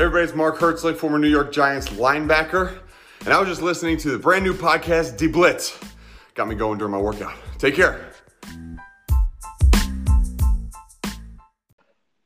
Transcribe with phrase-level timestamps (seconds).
[0.00, 2.78] Everybody's Mark Herzlich, former New York Giants linebacker,
[3.24, 5.76] and I was just listening to the brand new podcast, D Blitz.
[6.34, 7.34] Got me going during my workout.
[7.58, 8.12] Take care.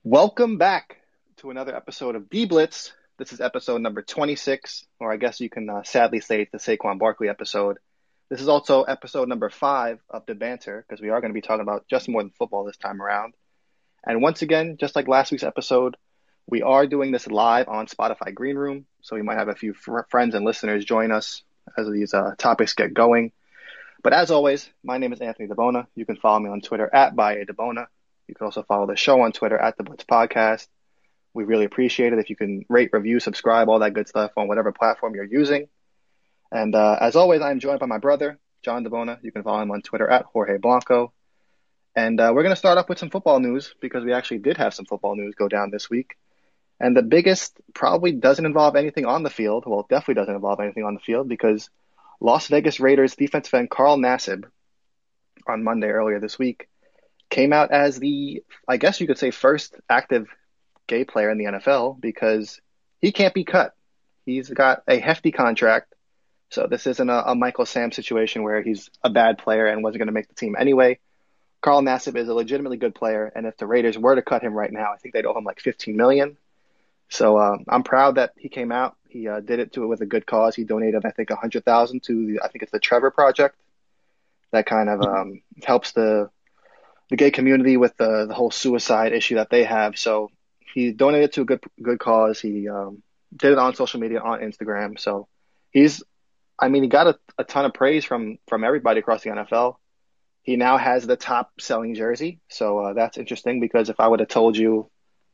[0.05, 0.99] Welcome back
[1.39, 2.93] to another episode of D Blitz.
[3.17, 6.59] This is episode number 26, or I guess you can uh, sadly say it's the
[6.59, 7.79] Saquon Barkley episode.
[8.29, 11.41] This is also episode number five of the banter because we are going to be
[11.41, 13.33] talking about just more than football this time around.
[14.07, 15.97] And once again, just like last week's episode,
[16.47, 19.75] we are doing this live on Spotify Green Room, so we might have a few
[19.75, 21.43] fr- friends and listeners join us
[21.77, 23.33] as these uh, topics get going.
[24.03, 25.87] But as always, my name is Anthony DeBona.
[25.95, 27.87] You can follow me on Twitter at ByADeBona.
[28.27, 30.67] You can also follow the show on Twitter at the Blitz Podcast.
[31.35, 34.49] We really appreciate it if you can rate, review, subscribe, all that good stuff on
[34.49, 35.69] whatever platform you're using.
[36.51, 39.19] And uh, as always, I am joined by my brother, John DeBona.
[39.23, 41.13] You can follow him on Twitter at Jorge Blanco.
[41.95, 44.57] And uh, we're going to start off with some football news because we actually did
[44.57, 46.17] have some football news go down this week.
[46.83, 49.65] And the biggest probably doesn't involve anything on the field.
[49.67, 51.71] Well, definitely doesn't involve anything on the field because
[52.21, 54.47] Las Vegas Raiders defensive end Carl Nassib
[55.47, 56.69] on Monday earlier this week
[57.31, 60.27] came out as the, I guess you could say, first active
[60.89, 62.61] gay player in the NFL because
[63.01, 63.75] he can't be cut.
[64.27, 65.95] He's got a hefty contract.
[66.51, 70.01] So this isn't a, a Michael Sam situation where he's a bad player and wasn't
[70.01, 70.99] going to make the team anyway.
[71.61, 74.53] Carl Nassib is a legitimately good player, and if the Raiders were to cut him
[74.53, 76.37] right now, I think they'd owe him like 15 million.
[77.13, 78.97] So uh, I'm proud that he came out.
[79.07, 80.57] He uh, did it to it with a good cause.
[80.57, 83.55] He donated, I think, a hundred thousand to the, I think it's the Trevor Project.
[84.51, 86.31] That kind of um, helps the
[87.11, 89.99] the gay community with the the whole suicide issue that they have.
[89.99, 90.31] So
[90.75, 92.41] he donated to a good good cause.
[92.41, 93.03] He um,
[93.37, 94.99] did it on social media on Instagram.
[94.99, 95.29] So
[95.71, 96.03] he's,
[96.59, 99.77] I mean, he got a, a ton of praise from from everybody across the NFL.
[100.41, 104.21] He now has the top selling jersey, so uh, that's interesting because if I would
[104.21, 104.91] have told you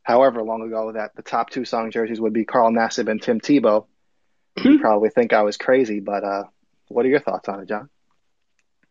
[0.09, 3.39] however long ago that the top two song jerseys would be Carl Nassib and Tim
[3.39, 3.85] Tebow,
[4.57, 5.99] you probably think I was crazy.
[5.99, 6.43] But uh,
[6.87, 7.89] what are your thoughts on it, John?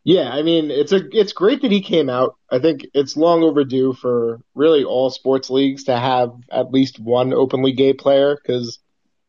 [0.05, 2.37] Yeah, I mean, it's a it's great that he came out.
[2.49, 7.35] I think it's long overdue for really all sports leagues to have at least one
[7.35, 8.79] openly gay player because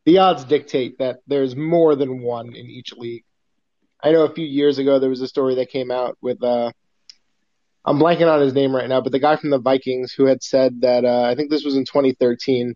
[0.05, 3.25] the odds dictate that there's more than one in each league.
[4.01, 6.71] I know a few years ago there was a story that came out with uh
[7.85, 10.43] I'm blanking on his name right now, but the guy from the Vikings who had
[10.43, 12.75] said that uh, I think this was in 2013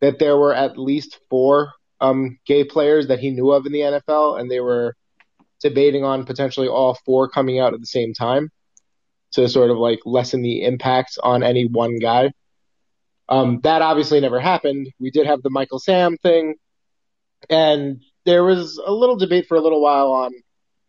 [0.00, 3.80] that there were at least four um, gay players that he knew of in the
[3.80, 4.94] NFL, and they were
[5.60, 8.50] debating on potentially all four coming out at the same time
[9.32, 12.30] to sort of like lessen the impact on any one guy.
[13.28, 14.88] Um, that obviously never happened.
[14.98, 16.54] We did have the Michael Sam thing,
[17.50, 20.32] and there was a little debate for a little while on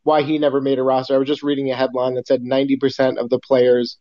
[0.03, 1.15] why he never made a roster.
[1.15, 3.97] I was just reading a headline that said 90% of the players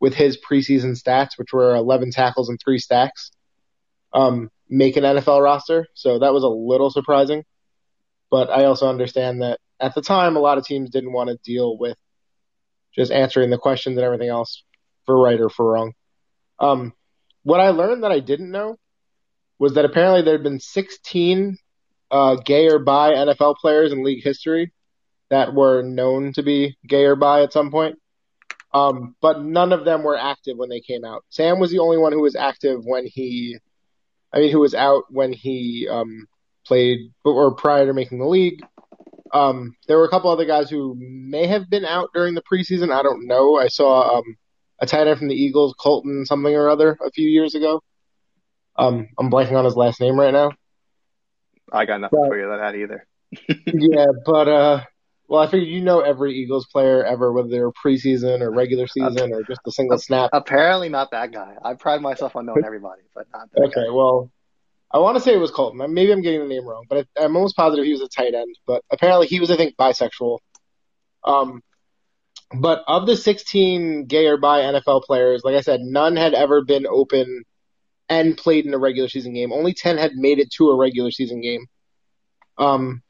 [0.00, 3.30] with his preseason stats, which were 11 tackles and three stacks,
[4.12, 5.86] um, make an NFL roster.
[5.94, 7.44] So that was a little surprising.
[8.30, 11.38] But I also understand that at the time, a lot of teams didn't want to
[11.44, 11.96] deal with
[12.94, 14.64] just answering the questions and everything else
[15.04, 15.92] for right or for wrong.
[16.58, 16.92] Um,
[17.42, 18.76] what I learned that I didn't know
[19.58, 21.56] was that apparently there had been 16
[22.10, 24.72] uh, gay or bi NFL players in league history
[25.30, 27.98] that were known to be gay or bi at some point.
[28.72, 31.24] Um, but none of them were active when they came out.
[31.30, 33.56] Sam was the only one who was active when he,
[34.32, 36.26] I mean, who was out when he um,
[36.66, 38.60] played or prior to making the league.
[39.32, 42.92] Um, there were a couple other guys who may have been out during the preseason.
[42.92, 43.56] I don't know.
[43.56, 44.36] I saw um,
[44.80, 47.82] a tight end from the Eagles, Colton something or other, a few years ago.
[48.76, 50.52] Um, I'm blanking on his last name right now.
[51.72, 53.06] I got nothing but, for you on that either.
[53.66, 54.84] yeah, but uh,
[55.28, 59.32] well, I figured you know every Eagles player ever, whether they're preseason or regular season
[59.32, 60.30] or just a single snap.
[60.32, 61.56] Apparently, not that guy.
[61.62, 63.90] I pride myself on knowing everybody, but not that okay, guy.
[63.90, 64.30] well,
[64.90, 65.92] I want to say it was Colton.
[65.92, 68.34] Maybe I'm getting the name wrong, but I, am almost positive he was a tight
[68.34, 68.56] end.
[68.66, 70.38] But apparently, he was, I think, bisexual.
[71.24, 71.62] Um,
[72.54, 76.64] but of the 16 gay or bi NFL players, like I said, none had ever
[76.64, 77.42] been open
[78.08, 79.52] and played in a regular season game.
[79.52, 81.66] Only 10 had made it to a regular season game.
[82.56, 83.02] Um,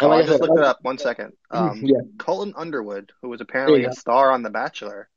[0.00, 0.78] and oh, I, I just looked it up.
[0.82, 1.32] One second.
[1.50, 2.00] Um, yeah.
[2.18, 5.08] Colton Underwood, who was apparently a star on The Bachelor,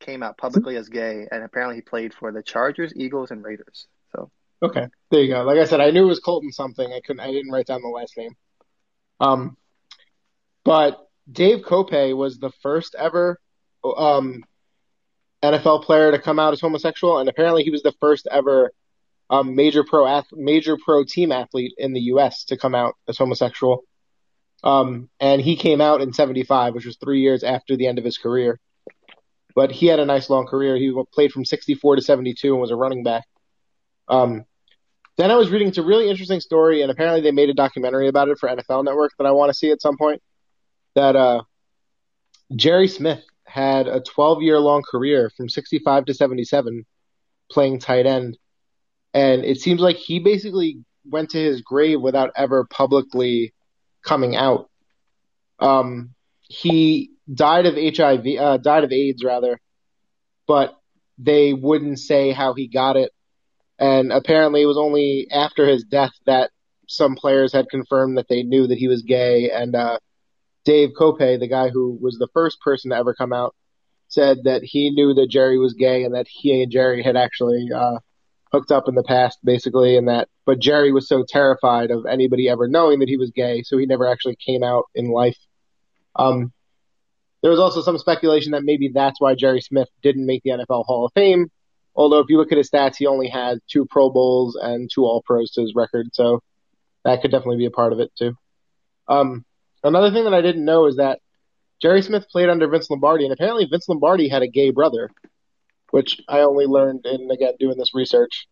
[0.00, 3.86] came out publicly as gay, and apparently he played for the Chargers, Eagles, and Raiders.
[4.14, 4.30] So
[4.62, 5.42] okay, there you go.
[5.42, 6.92] Like I said, I knew it was Colton something.
[6.92, 7.20] I couldn't.
[7.20, 8.34] I didn't write down the last name.
[9.20, 9.56] Um,
[10.64, 13.40] but Dave Kopay was the first ever
[13.84, 14.42] um
[15.42, 18.72] NFL player to come out as homosexual, and apparently he was the first ever
[19.30, 22.44] um, major pro ath- major pro team athlete in the U.S.
[22.44, 23.84] to come out as homosexual.
[24.64, 28.04] Um, and he came out in 75, which was three years after the end of
[28.04, 28.60] his career.
[29.54, 30.76] But he had a nice long career.
[30.76, 33.24] He played from 64 to 72 and was a running back.
[34.08, 34.44] Um,
[35.18, 38.08] then I was reading it's a really interesting story, and apparently they made a documentary
[38.08, 40.22] about it for NFL Network that I want to see at some point.
[40.94, 41.42] That uh,
[42.54, 46.86] Jerry Smith had a 12 year long career from 65 to 77
[47.50, 48.38] playing tight end,
[49.12, 53.52] and it seems like he basically went to his grave without ever publicly
[54.04, 54.68] coming out.
[55.58, 59.60] Um, he died of HIV, uh, died of AIDS rather,
[60.46, 60.76] but
[61.18, 63.12] they wouldn't say how he got it.
[63.78, 66.50] And apparently, it was only after his death that
[66.88, 69.50] some players had confirmed that they knew that he was gay.
[69.50, 69.98] And uh,
[70.64, 73.54] Dave Kopay, the guy who was the first person to ever come out,
[74.08, 77.68] said that he knew that Jerry was gay and that he and Jerry had actually
[77.74, 77.98] uh,
[78.52, 80.28] hooked up in the past, basically, and that.
[80.44, 83.86] But Jerry was so terrified of anybody ever knowing that he was gay, so he
[83.86, 85.38] never actually came out in life.
[86.16, 86.52] Um,
[87.42, 90.84] there was also some speculation that maybe that's why Jerry Smith didn't make the NFL
[90.84, 91.50] Hall of Fame.
[91.94, 95.04] Although if you look at his stats, he only had two Pro Bowls and two
[95.04, 96.40] All Pros to his record, so
[97.04, 98.34] that could definitely be a part of it too.
[99.08, 99.44] Um,
[99.82, 101.20] another thing that I didn't know is that
[101.82, 105.10] Jerry Smith played under Vince Lombardi, and apparently Vince Lombardi had a gay brother,
[105.92, 108.48] which I only learned in again doing this research.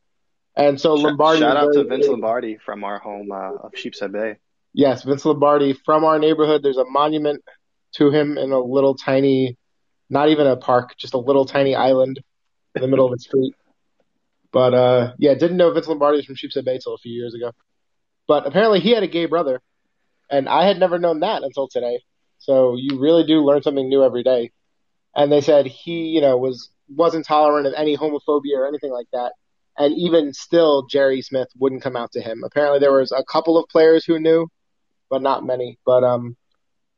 [0.55, 1.41] And so Lombardi.
[1.41, 4.37] Shout out to Vince Lombardi from our home uh, of Sheepshead Bay.
[4.75, 6.63] Yes, Vince Lombardi from our neighborhood.
[6.63, 7.43] There's a monument
[7.95, 9.57] to him in a little tiny,
[10.11, 12.21] not even a park, just a little tiny island
[12.75, 13.55] in the middle of a street.
[14.53, 17.35] But uh, yeah, didn't know Vince Lombardi was from Sheepshead Bay till a few years
[17.35, 17.53] ago.
[18.29, 19.63] But apparently he had a gay brother,
[20.31, 22.01] and I had never known that until today.
[22.39, 24.53] So you really do learn something new every day.
[25.17, 29.09] And they said he, you know, was wasn't tolerant of any homophobia or anything like
[29.13, 29.33] that.
[29.79, 32.43] And even still, Jerry Smith wouldn't come out to him.
[32.45, 34.49] Apparently, there was a couple of players who knew,
[35.09, 35.79] but not many.
[35.87, 36.37] But um,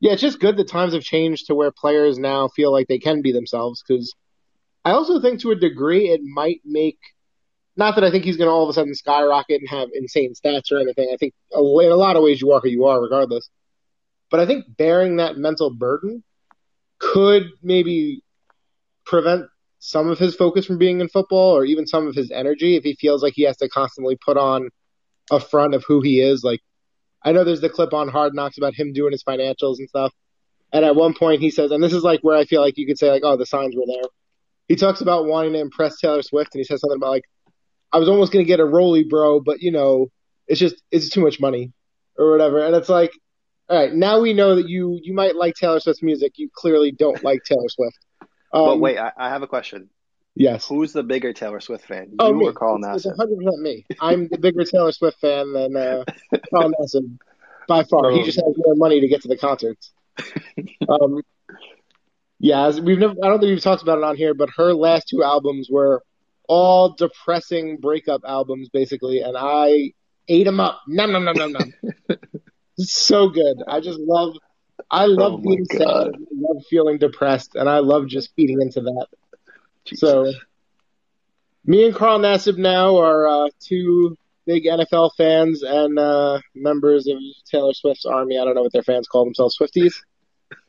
[0.01, 2.99] yeah, it's just good that times have changed to where players now feel like they
[2.99, 3.85] can be themselves.
[3.87, 4.13] Because
[4.85, 6.99] I also think to a degree it might make,
[7.77, 10.35] not that I think he's going to all of a sudden skyrocket and have insane
[10.35, 11.09] stats or anything.
[11.13, 13.49] I think in a lot of ways you are who you are, regardless.
[14.31, 16.25] But I think bearing that mental burden
[16.99, 18.23] could maybe
[19.05, 19.47] prevent
[19.85, 22.85] some of his focus from being in football or even some of his energy if
[22.85, 24.69] he feels like he has to constantly put on
[25.29, 26.45] a front of who he is.
[26.45, 26.61] Like,
[27.21, 30.13] I know there's the clip on Hard Knocks about him doing his financials and stuff.
[30.73, 32.87] And at one point he says, and this is like where I feel like you
[32.87, 34.09] could say like, oh, the signs were there.
[34.69, 37.25] He talks about wanting to impress Taylor Swift and he says something about like,
[37.91, 40.13] I was almost going to get a Rolly bro, but you know,
[40.47, 41.73] it's just, it's too much money
[42.17, 42.65] or whatever.
[42.65, 43.11] And it's like,
[43.69, 46.35] all right, now we know that you you might like Taylor Swift's music.
[46.37, 47.99] You clearly don't like Taylor Swift.
[48.53, 49.89] Um, but wait, I, I, have a question.
[50.35, 50.67] Yes.
[50.67, 52.09] Who's the bigger Taylor Swift fan?
[52.11, 52.47] You oh, me.
[52.47, 53.07] or Carl Nassib?
[53.07, 53.85] It's 100% me.
[54.01, 56.05] I'm the bigger Taylor Swift fan than uh,
[56.51, 57.19] Carl Nassib
[57.69, 58.11] by far.
[58.11, 59.93] he just has more money to get to the concerts.
[60.89, 61.23] um,
[62.39, 63.15] yeah, we've never.
[63.23, 66.03] I don't think we've talked about it on here, but her last two albums were
[66.49, 69.93] all depressing breakup albums, basically, and I
[70.29, 70.81] ate them up.
[70.89, 71.73] Num num num num num.
[72.79, 73.59] So good.
[73.69, 74.35] I just love.
[74.93, 75.81] I love oh being sad.
[75.81, 79.07] I love feeling depressed, and I love just feeding into that.
[79.87, 80.01] Jesus.
[80.01, 80.33] So,
[81.65, 87.17] me and Carl Nassib now are uh, two big NFL fans and uh, members of
[87.51, 88.39] Taylor Swift's army.
[88.39, 89.95] I don't know what their fans call themselves, Swifties.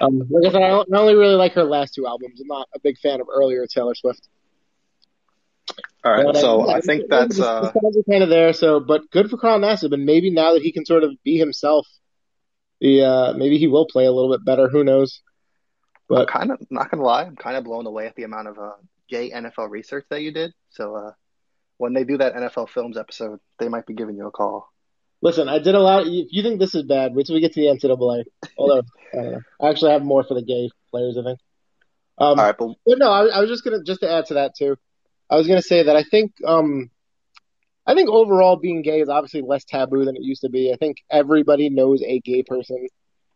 [0.00, 2.40] um, like I said, I only really like her last two albums.
[2.40, 4.28] I'm not a big fan of earlier Taylor Swift.
[6.04, 7.70] All right, but, so uh, I think that's uh,
[8.10, 8.52] kind of there.
[8.54, 11.36] So, but good for Carl Nassib, and maybe now that he can sort of be
[11.38, 11.86] himself,
[12.82, 14.68] the uh, maybe he will play a little bit better.
[14.68, 15.22] Who knows?
[16.08, 18.48] But I'm kind of not gonna lie, I'm kind of blown away at the amount
[18.48, 18.72] of uh,
[19.08, 20.52] gay NFL research that you did.
[20.70, 21.12] So uh,
[21.78, 24.68] when they do that NFL Films episode, they might be giving you a call.
[25.22, 26.08] Listen, I did a lot.
[26.08, 28.24] If you think this is bad, wait till we get to the NCAA.
[28.58, 28.82] Although
[29.14, 31.38] I, I actually have more for the gay players, I think.
[32.18, 34.34] Um, All right, but, but no, I, I was just gonna just to add to
[34.34, 34.76] that too.
[35.30, 36.90] I was gonna say that I think um,
[37.86, 40.72] I think overall being gay is obviously less taboo than it used to be.
[40.72, 42.86] I think everybody knows a gay person.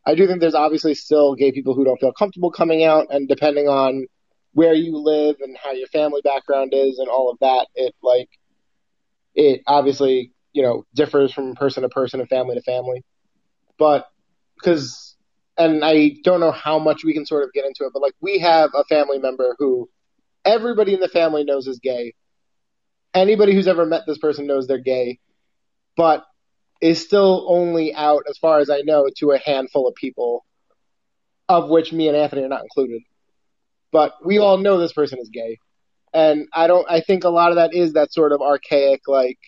[0.07, 3.29] I do think there's obviously still gay people who don't feel comfortable coming out, and
[3.29, 4.07] depending on
[4.53, 8.29] where you live and how your family background is and all of that, it like
[9.35, 13.05] it obviously you know differs from person to person and family to family.
[13.79, 14.07] But
[14.55, 15.17] because
[15.59, 18.15] and I don't know how much we can sort of get into it, but like
[18.21, 19.88] we have a family member who
[20.45, 22.15] everybody in the family knows is gay.
[23.16, 25.18] Anybody who's ever met this person knows they're gay,
[25.96, 26.25] but
[26.82, 30.44] is still only out, as far as I know, to a handful of people,
[31.49, 33.00] of which me and Anthony are not included.
[33.90, 35.58] But we all know this person is gay.
[36.12, 39.38] And I don't, I think a lot of that is that sort of archaic, like,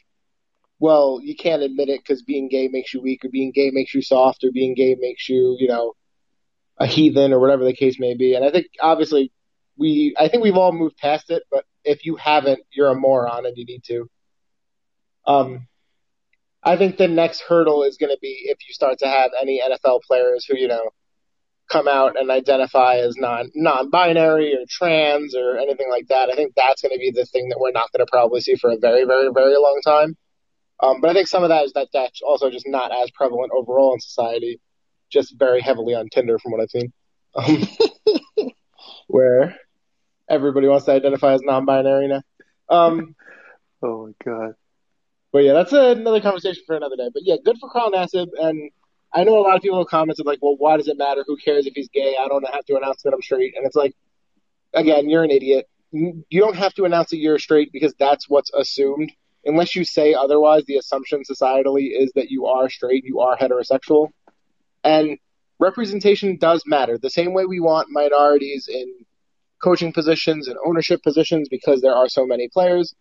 [0.79, 3.95] well, you can't admit it because being gay makes you weak, or being gay makes
[3.95, 5.93] you soft, or being gay makes you, you know,
[6.79, 8.35] a heathen, or whatever the case may be.
[8.35, 9.33] And I think obviously
[9.77, 13.47] we I think we've all moved past it, but if you haven't, you're a moron
[13.47, 14.09] and you need to.
[15.27, 15.69] Um,
[16.63, 19.61] I think the next hurdle is going to be if you start to have any
[19.61, 20.91] NFL players who, you know,
[21.71, 26.31] come out and identify as non non-binary or trans or anything like that.
[26.31, 28.57] I think that's going to be the thing that we're not going to probably see
[28.57, 30.17] for a very, very, very long time.
[30.81, 33.53] Um, but I think some of that is that that's also just not as prevalent
[33.55, 34.61] overall in society,
[35.11, 36.93] just very heavily on Tinder from what I've seen,
[37.35, 38.49] um,
[39.09, 39.57] where
[40.29, 42.23] everybody wants to identify as non-binary now.
[42.69, 43.15] Um,
[43.83, 44.55] oh my god.
[45.33, 47.11] But yeah, that's another conversation for another day.
[47.13, 48.29] But yeah, good for Carl Nassib.
[48.39, 48.71] And
[49.13, 51.25] I know a lot of people have commented like, well, why does it matter?
[51.27, 52.17] Who cares if he's gay?
[52.19, 53.55] I don't have to announce that I'm straight.
[53.57, 53.95] And it's like,
[54.73, 55.69] again, you're an idiot.
[55.93, 59.13] You don't have to announce that you're straight because that's what's assumed.
[59.45, 64.09] Unless you say otherwise, the assumption societally is that you are straight, you are heterosexual.
[64.85, 65.19] And
[65.59, 66.99] representation does matter.
[66.99, 68.93] The same way we want minorities in
[69.63, 72.95] coaching positions and ownership positions because there are so many players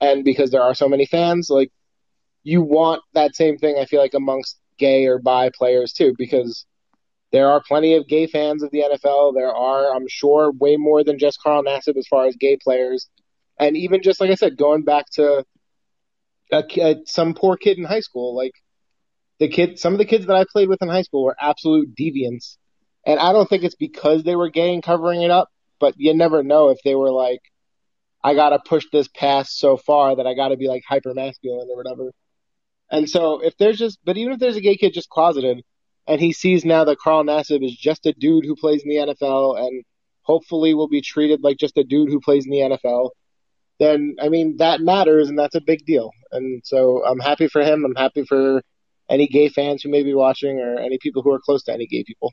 [0.00, 1.70] and because there are so many fans, like
[2.42, 6.66] you want that same thing, I feel like, amongst gay or bi players too, because
[7.32, 9.34] there are plenty of gay fans of the NFL.
[9.34, 13.08] There are, I'm sure, way more than just Carl Nassib as far as gay players.
[13.58, 15.44] And even just like I said, going back to
[16.52, 18.52] a, a, some poor kid in high school, like
[19.40, 21.94] the kid, some of the kids that I played with in high school were absolute
[21.98, 22.56] deviants.
[23.06, 25.48] And I don't think it's because they were gay and covering it up,
[25.84, 27.40] but you never know if they were like,
[28.22, 31.76] I gotta push this past so far that I gotta be like hyper masculine or
[31.76, 32.10] whatever.
[32.90, 35.62] And so if there's just, but even if there's a gay kid just closeted,
[36.06, 38.96] and he sees now that Carl Nassib is just a dude who plays in the
[38.96, 39.84] NFL and
[40.22, 43.10] hopefully will be treated like just a dude who plays in the NFL,
[43.78, 46.12] then I mean that matters and that's a big deal.
[46.32, 47.84] And so I'm happy for him.
[47.84, 48.62] I'm happy for
[49.10, 51.86] any gay fans who may be watching or any people who are close to any
[51.86, 52.30] gay people.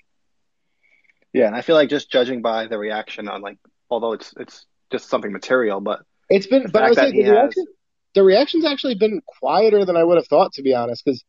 [1.33, 3.57] Yeah, and I feel like just judging by the reaction on like,
[3.89, 6.67] although it's it's just something material, but it's been.
[6.71, 7.75] But I would say the, reaction, has...
[8.15, 11.03] the reaction's actually been quieter than I would have thought, to be honest.
[11.05, 11.23] Because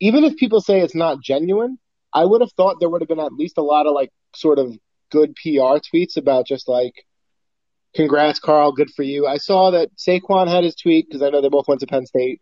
[0.00, 1.78] even if people say it's not genuine,
[2.12, 4.58] I would have thought there would have been at least a lot of like sort
[4.58, 4.76] of
[5.10, 6.94] good PR tweets about just like,
[7.94, 11.40] "Congrats, Carl, good for you." I saw that Saquon had his tweet because I know
[11.40, 12.40] they both went to Penn State.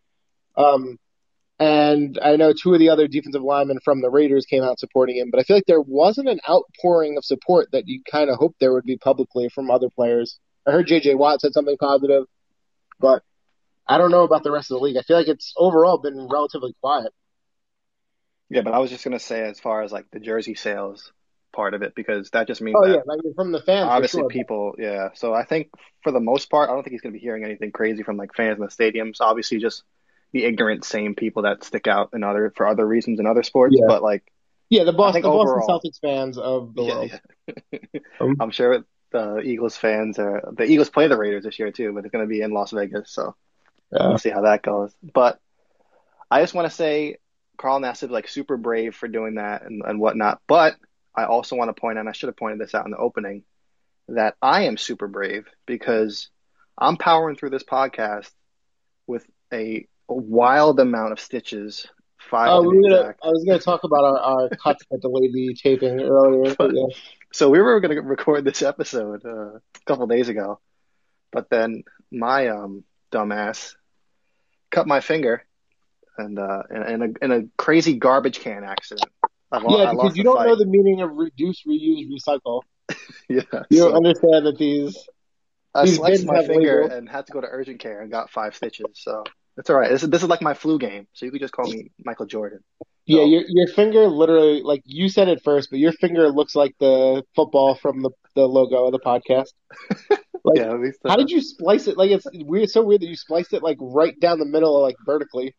[0.56, 0.98] Um,
[1.58, 5.16] and I know two of the other defensive linemen from the Raiders came out supporting
[5.16, 8.36] him, but I feel like there wasn't an outpouring of support that you kind of
[8.36, 10.38] hoped there would be publicly from other players.
[10.66, 12.24] I heard JJ Watt said something positive,
[13.00, 13.22] but
[13.88, 14.96] I don't know about the rest of the league.
[14.96, 17.12] I feel like it's overall been relatively quiet.
[18.50, 21.12] Yeah, but I was just gonna say as far as like the jersey sales
[21.54, 23.88] part of it because that just means oh yeah, like from the fans.
[23.88, 24.28] Obviously, sure.
[24.28, 25.08] people yeah.
[25.14, 25.70] So I think
[26.02, 28.34] for the most part, I don't think he's gonna be hearing anything crazy from like
[28.34, 29.16] fans in the stadiums.
[29.20, 29.82] Obviously, just
[30.32, 33.76] the ignorant, same people that stick out in other for other reasons in other sports.
[33.78, 33.86] Yeah.
[33.86, 34.30] But like,
[34.68, 37.20] yeah, the Boston, the overall, Boston Celtics fans of the world.
[37.46, 38.00] Yeah.
[38.20, 41.92] um, I'm sure the Eagles fans are the Eagles play the Raiders this year too,
[41.92, 43.34] but it's going to be in Las Vegas, so
[43.90, 44.92] we'll see how that goes.
[45.02, 45.40] But
[46.30, 47.16] I just want to say
[47.56, 50.40] Carl Nassib like super brave for doing that and, and whatnot.
[50.46, 50.76] But
[51.14, 52.98] I also want to point out, and I should have pointed this out in the
[52.98, 53.44] opening,
[54.08, 56.30] that I am super brave because
[56.76, 58.30] I'm powering through this podcast
[59.06, 61.86] with a wild amount of stitches.
[62.18, 62.48] Five.
[62.50, 65.54] Oh, we gonna, I was going to talk about our, our cuts that delayed the
[65.54, 66.54] taping earlier.
[66.54, 66.86] But, yeah.
[67.32, 70.60] So we were going to record this episode uh, a couple days ago,
[71.30, 73.74] but then my um, dumbass
[74.70, 75.44] cut my finger
[76.18, 79.10] and uh, in, in, a, in a crazy garbage can accident.
[79.50, 80.48] I, yeah, because you don't fight.
[80.48, 82.62] know the meaning of reduce, reuse, recycle.
[83.28, 85.08] yeah, you so, don't understand that these.
[85.74, 88.86] I sliced my finger and had to go to urgent care and got five stitches.
[88.94, 89.24] So
[89.58, 89.90] that's all right.
[89.90, 92.26] This is this is like my flu game, so you could just call me Michael
[92.26, 92.60] Jordan.
[93.06, 96.76] Yeah, your your finger literally like you said it first, but your finger looks like
[96.78, 99.48] the football from the the logo of the podcast.
[100.44, 101.98] Like, yeah, at least, uh, how did you splice it?
[101.98, 104.80] Like it's weird, it's so weird that you spliced it like right down the middle,
[104.80, 105.56] like vertically.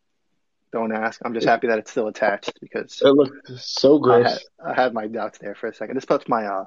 [0.72, 1.20] Don't ask.
[1.22, 4.26] I'm just happy that it's still attached because it looked so gross.
[4.26, 5.96] I had, I had my doubts there for a second.
[5.96, 6.64] This puts my uh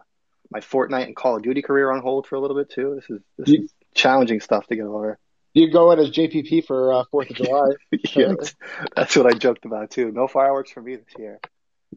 [0.52, 2.94] my Fortnite and Call of Duty career on hold for a little bit too.
[2.96, 5.18] This is this you, is challenging stuff to get over.
[5.54, 7.70] You go in as JPP for uh, Fourth of July.
[8.16, 8.34] yeah,
[8.96, 10.12] that's what I joked about too.
[10.12, 11.40] No fireworks for me this year.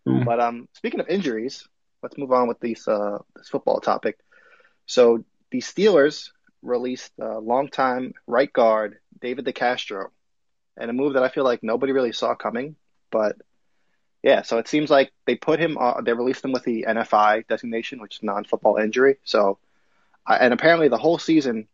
[0.07, 0.25] Mm.
[0.27, 1.67] But um, speaking of injuries,
[2.03, 4.19] let's move on with these uh, this football topic.
[4.85, 6.31] So the Steelers
[6.63, 10.09] released uh, longtime right guard David DeCastro,
[10.77, 12.77] and a move that I feel like nobody really saw coming.
[13.11, 13.37] But
[14.23, 15.79] yeah, so it seems like they put him.
[15.79, 19.17] Uh, they released him with the NFI designation, which is non-football injury.
[19.25, 19.59] So,
[20.27, 21.69] and apparently the whole season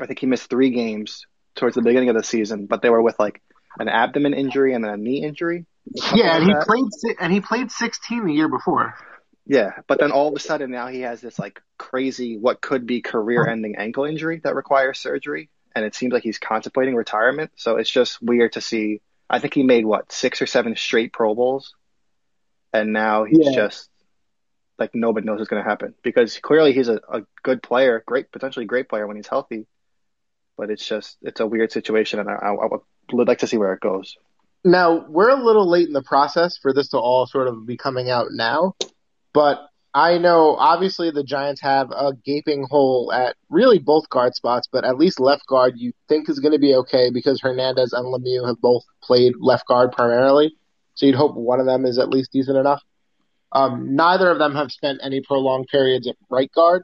[0.00, 3.02] I think he missed three games towards the beginning of the season, but they were
[3.02, 3.40] with like
[3.78, 5.66] an abdomen injury and then a knee injury.
[6.14, 6.66] Yeah, and like he that.
[6.66, 8.94] played and he played 16 the year before.
[9.46, 12.86] Yeah, but then all of a sudden now he has this like crazy what could
[12.86, 17.50] be career-ending ankle injury that requires surgery, and it seems like he's contemplating retirement.
[17.56, 19.00] So it's just weird to see.
[19.28, 21.74] I think he made what six or seven straight Pro Bowls,
[22.72, 23.52] and now he's Yeah.
[23.54, 23.90] just
[24.78, 28.32] like nobody knows what's going to happen because clearly he's a, a good player, great
[28.32, 29.66] potentially great player when he's healthy,
[30.56, 32.68] but it's just it's a weird situation, and I, I,
[33.12, 34.16] would like to see where it goes.
[34.64, 37.76] Now, we're a little late in the process for this to all sort of be
[37.76, 38.74] coming out now,
[39.32, 44.68] but I know obviously the Giants have a gaping hole at really both guard spots,
[44.70, 48.06] but at least left guard you think is going to be okay because Hernandez and
[48.06, 50.56] Lemieux have both played left guard primarily.
[50.94, 52.82] So you'd hope one of them is at least decent enough.
[53.52, 56.82] Um, neither of them have spent any prolonged periods at right guard.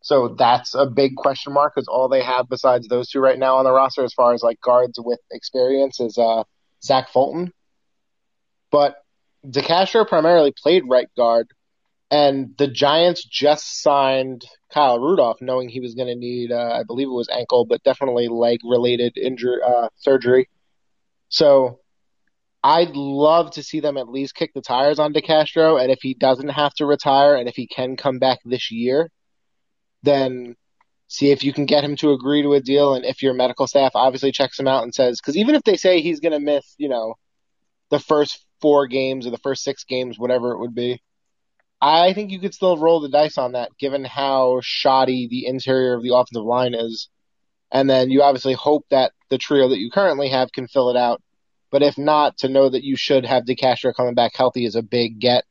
[0.00, 3.56] So that's a big question mark because all they have besides those two right now
[3.56, 6.44] on the roster as far as like guards with experience is, uh,
[6.82, 7.52] Zach Fulton.
[8.70, 8.96] But
[9.46, 11.48] DeCastro primarily played right guard,
[12.10, 16.84] and the Giants just signed Kyle Rudolph, knowing he was going to need, uh, I
[16.84, 20.48] believe it was ankle, but definitely leg related injury uh, surgery.
[21.28, 21.80] So
[22.62, 26.14] I'd love to see them at least kick the tires on DeCastro, and if he
[26.14, 29.10] doesn't have to retire, and if he can come back this year,
[30.02, 30.56] then
[31.08, 32.94] see if you can get him to agree to a deal.
[32.94, 35.76] And if your medical staff obviously checks him out and says because even if they
[35.76, 37.14] say he's going to miss you know
[37.90, 41.00] the first four games or the first six games whatever it would be
[41.80, 45.94] i think you could still roll the dice on that given how shoddy the interior
[45.94, 47.08] of the offensive line is.
[47.70, 50.96] And then you obviously hope that the trio that you currently have can fill it
[50.96, 51.22] out.
[51.70, 54.82] But if not to know that you should have DeCastro coming back healthy is a
[54.82, 55.44] big get.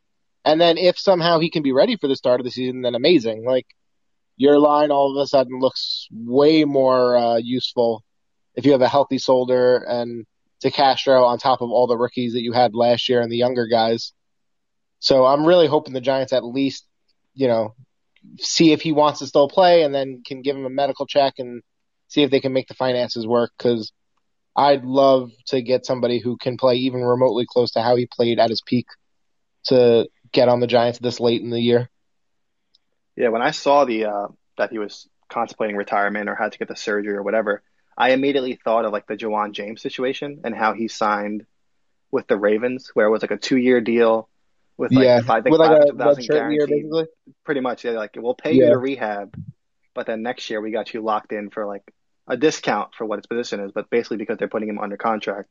[0.43, 2.95] And then if somehow he can be ready for the start of the season then
[2.95, 3.45] amazing.
[3.45, 3.67] Like
[4.37, 8.03] your line all of a sudden looks way more uh, useful
[8.55, 10.25] if you have a healthy Solder and
[10.63, 13.67] DeCastro on top of all the rookies that you had last year and the younger
[13.67, 14.13] guys.
[14.99, 16.85] So I'm really hoping the Giants at least,
[17.33, 17.75] you know,
[18.39, 21.35] see if he wants to still play and then can give him a medical check
[21.37, 21.61] and
[22.07, 23.91] see if they can make the finances work because
[24.55, 28.39] I'd love to get somebody who can play even remotely close to how he played
[28.39, 28.87] at his peak
[29.65, 31.89] to get on the Giants this late in the year.
[33.17, 34.27] Yeah, when I saw the uh,
[34.57, 37.63] that he was contemplating retirement or had to get the surgery or whatever,
[37.97, 41.45] I immediately thought of like the Ja'Wuan James situation and how he signed
[42.11, 44.29] with the Ravens, where it was like a two-year deal
[44.77, 47.05] with like yeah, think with like a 500,000 red year, basically.
[47.43, 47.91] Pretty much, yeah.
[47.91, 48.69] Like we'll pay you Yeah.
[48.69, 49.35] to rehab,
[49.95, 51.83] but then next year we got you locked in for like
[52.27, 55.49] a discount for what his position is, but basically because they're putting him under contract,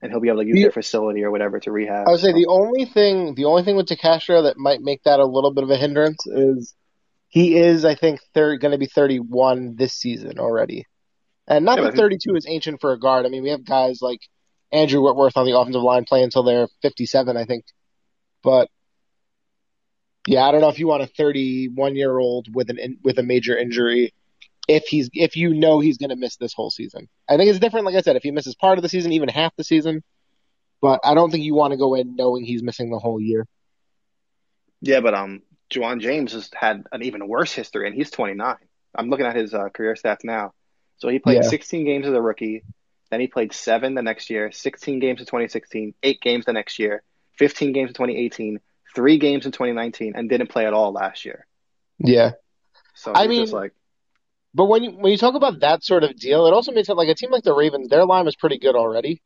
[0.00, 2.08] and he'll be able to use The- their facility or whatever to rehab.
[2.08, 5.02] I would say So- the only thing, the only thing with DeCastro that might make
[5.02, 6.74] that a little bit of a hindrance is
[7.32, 10.84] he is, I think, going to be 31 this season already,
[11.48, 13.24] and not Yeah, that 32 is ancient for a guard.
[13.24, 14.20] I mean, we have guys like
[14.70, 17.64] Andrew Whitworth on the offensive line play until they're 57, I think,
[18.42, 18.68] but.
[20.24, 23.18] Yeah, I don't know if you want a 31 year old with an in, with
[23.18, 24.14] a major injury,
[24.68, 27.08] if he's if you know he's going to miss this whole season.
[27.28, 27.86] I think it's different.
[27.86, 30.04] Like I said, if he misses part of the season, even half the season,
[30.80, 33.46] but I don't think you want to go in knowing he's missing the whole year.
[34.80, 38.56] Yeah, but um, Ja'Wuan James has had an even worse history, and he's 29.
[38.94, 40.52] I'm looking at his uh, career stats now.
[40.98, 41.48] So he played Yeah.
[41.48, 42.62] 16 games as a rookie,
[43.10, 46.78] then he played seven the next year, 16 games in 2016, eight games the next
[46.78, 47.02] year,
[47.38, 48.60] 15 games in 2018,
[48.94, 51.46] three games in 2019, and didn't play at all last year.
[51.98, 52.32] Yeah,
[52.94, 53.72] So I mean- like,
[54.54, 56.96] but when you when you talk about that sort of deal, it also makes it
[56.96, 57.88] like a team like the Ravens.
[57.88, 59.22] Their line was pretty good already,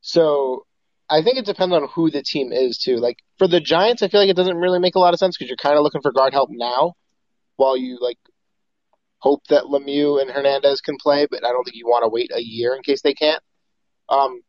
[0.00, 0.65] so
[1.08, 2.96] I think it depends on who the team is too.
[2.96, 5.36] Like for the Giants, I feel like it doesn't really make a lot of sense
[5.36, 6.94] because you're kind of looking for guard help now,
[7.56, 8.18] while you like
[9.18, 12.30] hope that Lemieux and Hernandez can play, but I don't think you want to wait
[12.34, 13.42] a year in case they can't.
[14.08, 14.40] Um,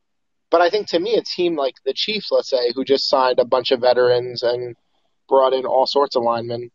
[0.50, 3.40] but I think to me, a team like the Chiefs, let's say, who just signed
[3.40, 4.76] a bunch of veterans and
[5.28, 6.70] brought in all sorts of linemen,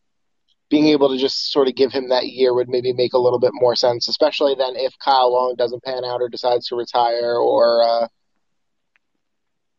[0.69, 3.39] being able to just sort of give him that year would maybe make a little
[3.39, 7.37] bit more sense, especially then if Kyle Long doesn't pan out or decides to retire
[7.37, 8.09] or uh,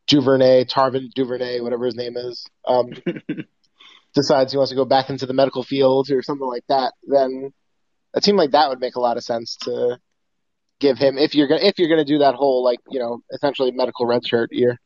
[0.07, 2.91] Duvernay, Tarvin Duvernay, whatever his name is, um,
[4.13, 7.53] decides he wants to go back into the medical field or something like that, then
[8.13, 9.97] a team like that would make a lot of sense to
[10.79, 13.71] give him if you're gonna if you're gonna do that whole like you know essentially
[13.71, 14.79] medical redshirt year.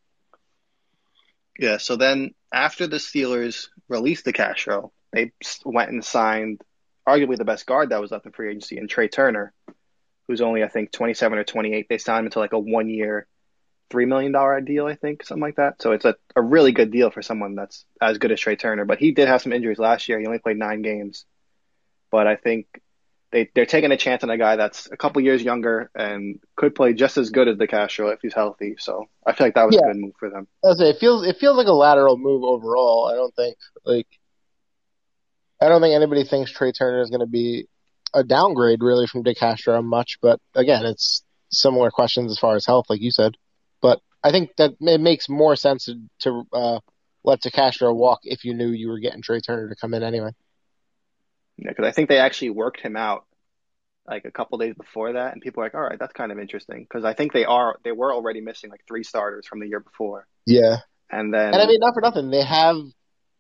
[1.58, 1.78] yeah.
[1.78, 5.32] So then after the Steelers released DeCastro, they
[5.66, 6.62] went and signed
[7.08, 9.54] arguably the best guard that was left in free agency, and Trai Turner,
[10.28, 11.88] who's only I think 27 or 28.
[11.90, 13.28] They signed him to like a one year,
[13.90, 15.82] three million dollar deal, I think, something like that.
[15.82, 18.86] So it's a, a really good deal for someone that's as good as Trai Turner.
[18.86, 20.20] But he did have some injuries last year.
[20.20, 21.26] He only played nine games.
[22.12, 22.68] But I think
[23.32, 26.76] they they're taking a chance on a guy that's a couple years younger and could
[26.76, 28.76] play just as good as DeCastro if he's healthy.
[28.80, 29.90] So I feel like that was Yeah.
[29.90, 30.48] a good move for them.
[30.64, 33.10] I say it feels it feels like a lateral move overall.
[33.12, 34.08] I don't think like
[35.62, 37.68] I don't think anybody thinks Trai Turner is going to be
[38.14, 42.86] a downgrade really from DeCastro much, but again, it's similar questions as far as health,
[42.90, 43.36] like you said.
[43.82, 46.80] But I think that it makes more sense to, to uh,
[47.24, 50.32] let DeCastro walk if you knew you were getting Trai Turner to come in anyway.
[51.58, 53.26] Yeah, because I think they actually worked him out
[54.08, 56.40] like a couple days before that, and people were like, "All right, that's kind of
[56.40, 59.68] interesting," because I think they are they were already missing like three starters from the
[59.68, 60.28] year before.
[60.46, 60.78] Yeah,
[61.12, 62.78] and then and I mean, not for nothing, they have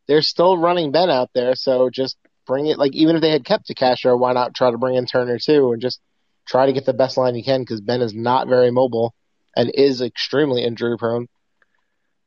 [0.07, 2.77] they're still running Ben out there, so just bring it.
[2.77, 5.71] Like even if they had kept DeCastro, why not try to bring in Turner too,
[5.71, 6.01] and just
[6.45, 9.13] try to get the best line you can because Ben is not very mobile
[9.57, 11.27] and is extremely injury prone.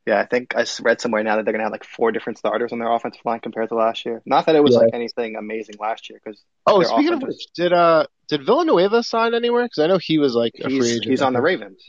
[0.06, 2.38] Yeah, I think I read somewhere now that they're going to have like four different
[2.38, 4.22] starters on their offensive line compared to last year.
[4.24, 4.80] Not that it was yeah.
[4.80, 9.34] like anything amazing last year, because oh, speaking of which, did uh did Villanueva sign
[9.34, 9.64] anywhere?
[9.64, 11.10] Because I know he was like a he's, free agent.
[11.10, 11.88] He's on the Ravens.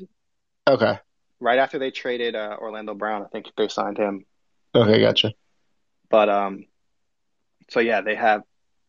[0.68, 1.00] Okay.
[1.40, 4.26] Right after they traded uh, Orlando Brown, I think they signed him.
[4.76, 5.34] Okay, gotcha.
[6.10, 6.66] But um,
[7.70, 8.44] so yeah, they have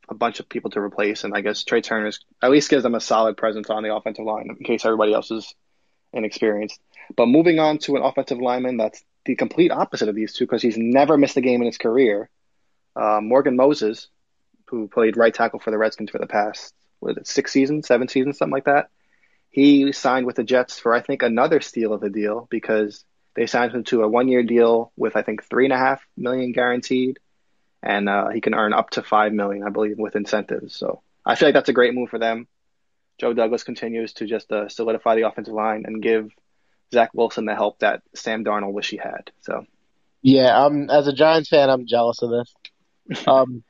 [0.09, 2.95] a bunch of people to replace, and I guess Trai Turner's at least gives them
[2.95, 5.55] a solid presence on the offensive line in case everybody else is
[6.13, 6.81] inexperienced.
[7.17, 10.63] But moving on to an offensive lineman that's the complete opposite of these two because
[10.63, 12.29] he's never missed a game in his career.
[12.97, 14.09] Uh, Morgan Moses,
[14.67, 18.39] who played right tackle for the Redskins for the past what six seasons, seven seasons,
[18.39, 18.89] something like that.
[19.51, 23.47] He signed with the Jets for I think another steal of a deal because they
[23.47, 27.19] signed him to a one-year deal with I think three and a half million guaranteed,
[27.83, 30.75] and uh, he can earn up to five million, I believe, with incentives.
[30.75, 32.47] So I feel like that's a great move for them.
[33.19, 36.31] Joe Douglas continues to just uh, solidify the offensive line and give
[36.93, 39.31] Zach Wilson the help that Sam Darnold wish he had.
[39.43, 39.65] So,
[40.23, 42.55] yeah, um, as a Giants fan, I'm jealous of this.
[43.27, 43.65] Um,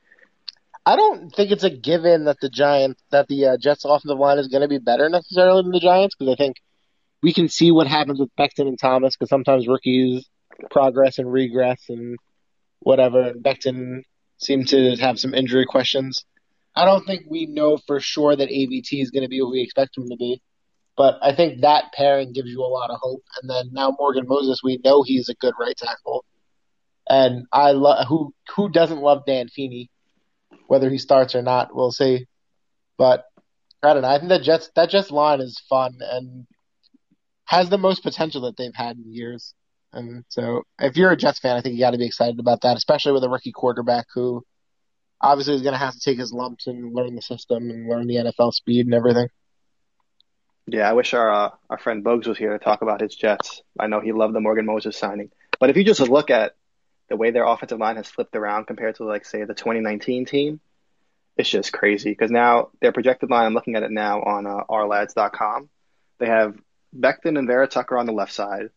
[0.84, 4.38] I don't think it's a given that the Giants, that the uh, Jets' offensive line
[4.38, 6.56] is going to be better necessarily than the Giants because I think
[7.22, 10.28] we can see what happens with Becton and Thomas because sometimes rookies
[10.70, 12.18] progress and regress and
[12.80, 13.22] whatever.
[13.22, 14.02] And Becton
[14.38, 16.24] seemed to have some injury questions.
[16.74, 19.62] I don't think we know for sure that AVT is going to be what we
[19.62, 20.40] expect him to be.
[20.96, 23.22] But I think that pairing gives you a lot of hope.
[23.40, 26.24] And then now Morgan Moses, we know he's a good right tackle.
[27.08, 29.90] And I love who who doesn't love Dan Feeney,
[30.66, 32.26] whether he starts or not, we'll see.
[32.96, 33.24] But
[33.82, 34.08] I don't know.
[34.08, 36.46] I think that Jets that Jets line is fun and
[37.44, 39.54] has the most potential that they've had in years.
[39.92, 42.62] And so, if you're a Jets fan, I think you got to be excited about
[42.62, 44.44] that, especially with a rookie quarterback who
[45.22, 48.06] obviously he's going to have to take his lumps and learn the system and learn
[48.06, 49.28] the NFL speed and everything.
[50.66, 53.62] Yeah, I wish our uh, our friend Bugs was here to talk about his Jets.
[53.78, 56.54] I know he loved the Morgan Moses signing, but if you just look at
[57.08, 60.60] the way their offensive line has flipped around compared to like say the 2019 team,
[61.36, 63.46] it's just crazy because now their projected line.
[63.46, 65.68] I'm looking at it now on uh, ourlads.com.
[66.18, 66.56] They have
[66.96, 68.70] Becton and Vera Tucker on the left side,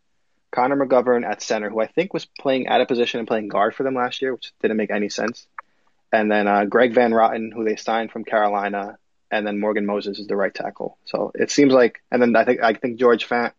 [0.52, 3.76] Connor McGovern at center, who I think was playing out of position and playing guard
[3.76, 5.48] for them last year, which didn't make any sense.
[6.12, 8.98] And then uh, Greg Van Roten, who they signed from Carolina,
[9.32, 10.98] and then Morgan Moses is the right tackle.
[11.06, 13.52] So it seems like, and then I think I think George Fant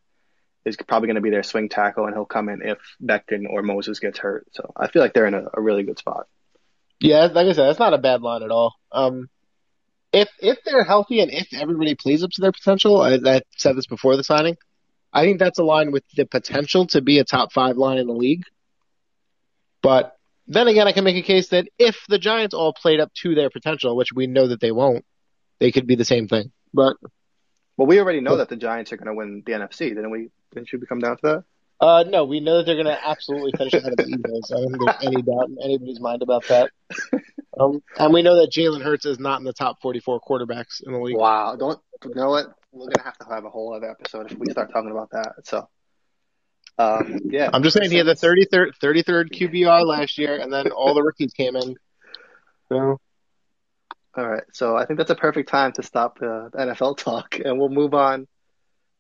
[0.65, 3.63] is probably going to be their swing tackle, and he'll come in if Becton or
[3.63, 4.47] Moses gets hurt.
[4.53, 6.27] So I feel like they're in a, a really good spot.
[6.99, 8.75] Yeah, like I said, that's not a bad line at all.
[8.91, 9.29] Um,
[10.13, 13.77] if if they're healthy and if everybody plays up to their potential, I, I said
[13.77, 14.57] this before the signing.
[15.13, 18.07] I think that's a line with the potential to be a top five line in
[18.07, 18.45] the league.
[19.83, 20.16] But
[20.47, 23.35] then again, I can make a case that if the Giants all played up to
[23.35, 25.05] their potential, which we know that they won't,
[25.61, 26.53] they could be the same thing.
[26.73, 26.97] But
[27.77, 30.31] well, we already know that the Giants are going to win the NFC, didn't we?
[30.55, 31.45] Didn't you come down to that?
[31.79, 34.51] Uh, no, we know that they're going to absolutely finish ahead of the Eagles.
[34.51, 36.71] I don't think there's any doubt in anybody's mind about that.
[37.59, 40.93] Um, and we know that Jalen Hurts is not in the top 44 quarterbacks in
[40.93, 41.17] the league.
[41.17, 41.57] Wow!
[41.57, 42.47] Don't you know what?
[42.73, 45.11] We're going to have to have a whole other episode if we start talking about
[45.13, 45.35] that.
[45.45, 45.67] So,
[46.79, 47.51] um, yeah.
[47.53, 51.03] I'm just saying he had the 33rd, 33rd QBR last year, and then all the
[51.03, 51.77] rookies came in.
[52.69, 52.99] So
[54.17, 57.59] all right, so I think that's a perfect time to stop the NFL talk, and
[57.59, 58.27] we'll move on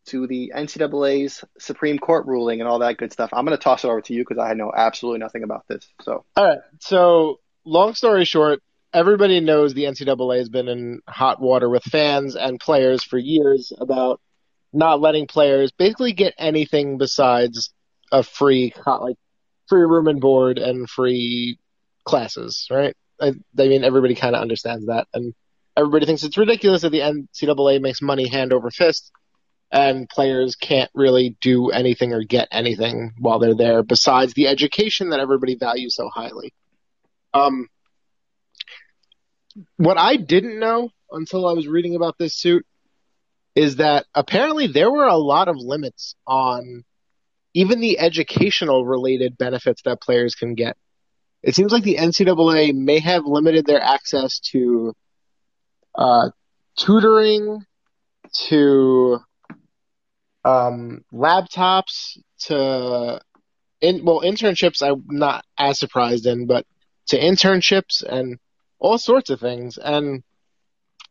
[0.09, 3.31] to the NCAA's Supreme Court ruling and all that good stuff.
[3.33, 5.89] I'm going to toss it over to you because I know absolutely nothing about this.
[6.03, 6.59] So, all right.
[6.81, 8.63] So, long story short,
[8.93, 13.73] everybody knows the NCAA has been in hot water with fans and players for years
[13.77, 14.21] about
[14.77, 17.73] not letting players basically get anything besides
[18.13, 19.17] a free, like
[19.69, 21.59] free room and board and free
[22.05, 22.95] classes, right?
[23.21, 25.35] I, I mean, everybody kind of understands that, and
[25.77, 29.11] everybody thinks it's ridiculous that the NCAA makes money hand over fist,
[29.73, 35.11] and players can't really do anything or get anything while they're there besides the education
[35.11, 36.53] that everybody values so highly.
[37.33, 37.69] Um,
[39.79, 42.67] what I didn't know until I was reading about this suit
[43.57, 46.85] is that apparently there were a lot of limits on
[47.55, 50.77] even the educational related benefits that players can get
[51.43, 54.95] it seems like the NCAA may have limited their access to
[55.95, 56.31] uh,
[56.77, 57.65] tutoring
[58.49, 59.19] to
[60.45, 63.21] um, laptops to
[63.81, 66.67] in well internships I'm not as surprised in, but
[67.09, 68.39] to internships and
[68.81, 69.79] all sorts of things.
[69.79, 70.25] And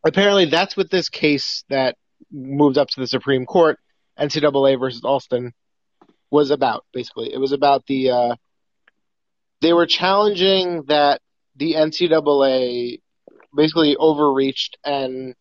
[0.05, 1.95] apparently that's what this case that
[2.31, 3.77] moved up to the Supreme Court,
[4.19, 5.53] NCAA versus Alston,
[6.31, 6.85] was about.
[6.93, 8.35] Basically, it was about the uh,
[9.61, 11.21] they were challenging that
[11.55, 12.99] the NCAA
[13.55, 15.35] basically overreached and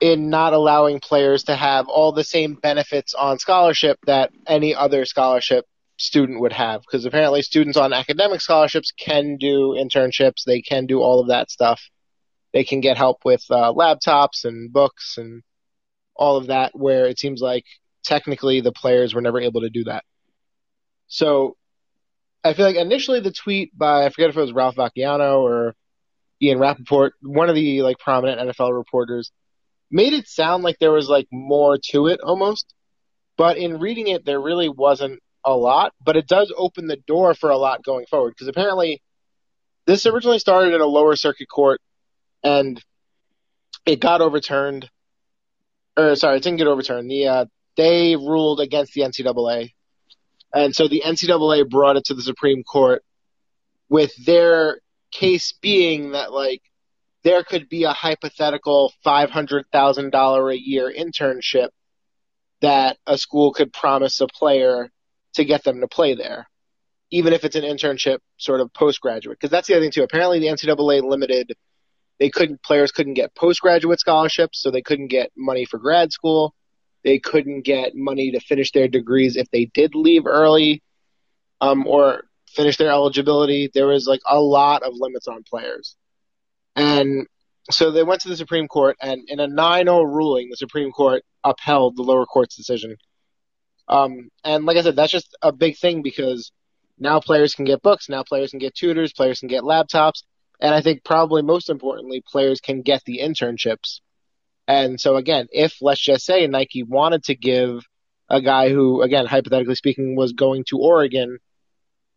[0.00, 5.04] in not allowing players to have all the same benefits on scholarship that any other
[5.04, 5.64] scholarship
[5.96, 6.82] student would have.
[6.82, 11.50] Because apparently, students on academic scholarships can do internships, they can do all of that
[11.50, 11.80] stuff.
[12.52, 15.42] They can get help with uh, laptops and books and
[16.18, 17.64] all of that, where it seems like
[18.04, 20.04] technically the players were never able to do that.
[21.06, 21.56] So
[22.44, 25.74] I feel like initially the tweet by, I forget if it was Ralph Vacchiano or
[26.40, 29.32] Ian Rapoport, one of the like prominent NFL reporters,
[29.90, 32.74] made it sound like there was like more to it almost.
[33.36, 37.34] But in reading it, there really wasn't a lot, but it does open the door
[37.34, 39.02] for a lot going forward because apparently
[39.86, 41.80] this originally started in a lower circuit court
[42.42, 42.82] and
[43.86, 44.90] it got overturned.
[45.98, 47.10] Or sorry, it didn't get overturned.
[47.10, 47.44] The uh,
[47.76, 49.72] they ruled against the NCAA,
[50.54, 53.04] and so the NCAA brought it to the Supreme Court
[53.88, 54.80] with their
[55.10, 56.62] case being that like
[57.24, 61.68] there could be a hypothetical $500,000 a year internship
[62.60, 64.90] that a school could promise a player
[65.34, 66.48] to get them to play there,
[67.10, 69.38] even if it's an internship sort of postgraduate.
[69.38, 70.02] Because that's the other thing too.
[70.02, 71.54] Apparently, the NCAA limited
[72.18, 76.54] they couldn't players couldn't get postgraduate scholarships, so they couldn't get money for grad school.
[77.04, 80.82] They couldn't get money to finish their degrees if they did leave early,
[81.60, 83.70] um, or finish their eligibility.
[83.72, 85.96] There was like a lot of limits on players.
[86.74, 87.26] And
[87.70, 90.90] so they went to the Supreme Court, and in a 9 0 ruling, the Supreme
[90.90, 92.96] Court upheld the lower court's decision.
[93.86, 96.52] Um, and like I said, that's just a big thing because
[96.98, 100.22] now players can get books, now players can get tutors, players can get laptops,
[100.60, 104.00] and I think probably most importantly, players can get the internships.
[104.66, 107.84] And so again, if let's just say Nike wanted to give
[108.28, 111.38] a guy who, again, hypothetically speaking, was going to Oregon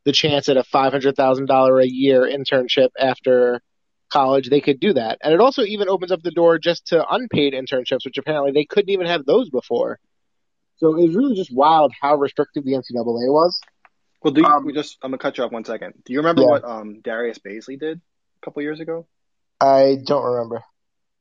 [0.04, 3.62] the chance at a $500,000 a year internship after
[4.12, 5.20] college, they could do that.
[5.24, 8.66] And it also even opens up the door just to unpaid internships, which apparently they
[8.66, 10.00] couldn't even have those before.
[10.78, 13.60] So it was really just wild how restrictive the NCAA was.
[14.24, 15.94] Well, do you, Um, we just I'm gonna cut you off one second.
[16.06, 16.48] Do you remember Yeah.
[16.50, 18.02] what um, Darius Bazley did
[18.42, 19.06] a couple years ago?
[19.60, 20.64] I don't remember.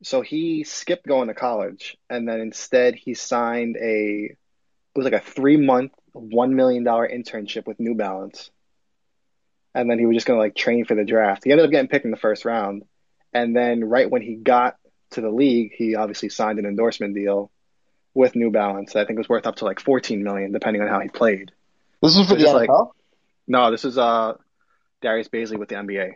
[0.03, 5.13] So he skipped going to college, and then instead he signed a it was like
[5.13, 8.49] a three month, one million dollar internship with New Balance,
[9.75, 11.43] and then he was just gonna like train for the draft.
[11.43, 12.83] He ended up getting picked in the first round,
[13.33, 14.75] and then right when he got
[15.11, 17.51] to the league, he obviously signed an endorsement deal
[18.13, 18.93] with New Balance.
[18.93, 21.09] that I think it was worth up to like fourteen million, depending on how he
[21.09, 21.51] played.
[22.01, 22.53] This is for So the NFL?
[22.55, 22.89] like-
[23.47, 24.33] No, this is uh
[25.01, 26.13] Darius Bazley with the NBA.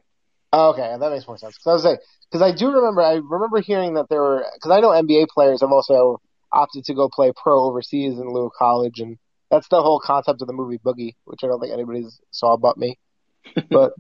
[0.58, 1.54] Oh, okay, that makes more sense.
[1.58, 1.98] Because I was saying,
[2.32, 5.60] because I do remember, I remember hearing that there were, because I know NBA players
[5.60, 9.18] have also opted to go play pro overseas in lieu of college, and
[9.52, 12.78] that's the whole concept of the movie Boogie, which I don't think anybody's saw but
[12.78, 12.98] me.
[13.70, 13.92] But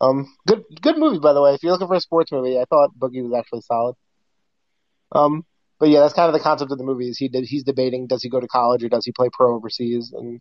[0.00, 1.52] um, good, good movie by the way.
[1.52, 3.94] If you're looking for a sports movie, I thought Boogie was actually solid.
[5.12, 5.44] Um,
[5.78, 7.10] but yeah, that's kind of the concept of the movie.
[7.10, 9.54] Is he did he's debating does he go to college or does he play pro
[9.54, 10.14] overseas?
[10.16, 10.40] And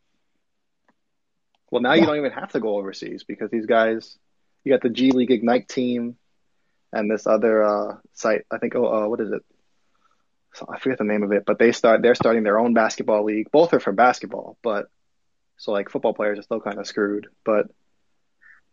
[1.69, 4.17] Well, now you don't even have to go overseas because these guys,
[4.63, 6.17] you got the G League Ignite team
[6.91, 8.45] and this other uh, site.
[8.51, 9.43] I think, oh, uh, what is it?
[10.53, 12.01] So I forget the name of it, but they start.
[12.01, 13.51] They're starting their own basketball league.
[13.51, 14.89] Both are for basketball, but
[15.57, 17.27] so like football players are still kind of screwed.
[17.45, 17.67] But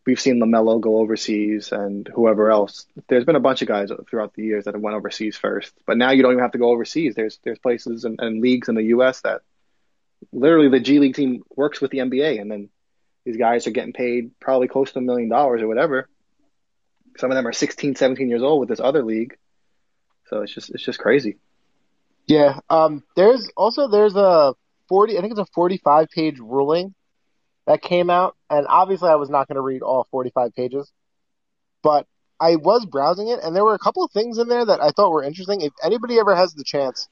[0.07, 2.87] we've seen Lamelo go overseas and whoever else.
[3.09, 5.99] There's been a bunch of guys throughout the years that have went overseas first, but
[5.99, 7.15] now you don't even have to go overseas.
[7.15, 9.21] There's there's places and, and leagues in the U.S.
[9.21, 9.43] that
[10.33, 12.71] literally the G League team works with the NBA, and then
[13.27, 16.09] these guys are getting paid probably close to a million dollars or whatever.
[17.19, 19.37] Some of them are 16, 17 years old with this other league.
[20.29, 21.37] So it's just it's just crazy.
[22.27, 22.61] Yeah.
[22.71, 23.05] Um.
[23.15, 24.55] There's also there's a
[24.89, 25.17] forty.
[25.17, 26.95] I think it's a forty-five page ruling
[27.67, 30.91] that came out, and obviously I was not going to read all forty-five pages,
[31.85, 32.09] but
[32.41, 34.91] I was browsing it, and there were a couple of things in there that I
[34.91, 35.61] thought were interesting.
[35.61, 37.09] If anybody ever has the chance,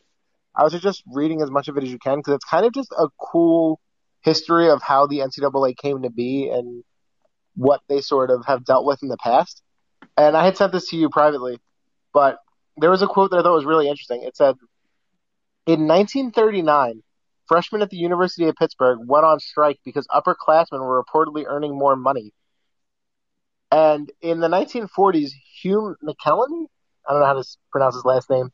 [0.56, 2.72] I would suggest reading as much of it as you can because it's kind of
[2.72, 3.80] just a cool
[4.24, 6.82] history of how the NCAA came to be and
[7.54, 9.62] what they sort of have dealt with in the past.
[10.16, 11.60] And I had sent this to you privately,
[12.12, 12.38] but
[12.76, 14.22] there was a quote that I thought was really interesting.
[14.22, 14.56] It said,
[15.66, 17.02] in 1939,
[17.46, 21.96] freshmen at the University of Pittsburgh went on strike because upperclassmen were reportedly earning more
[21.96, 22.32] money.
[23.70, 26.66] And in the 1940s, Hugh McKellen,
[27.06, 28.50] I don't know how to pronounce his last name,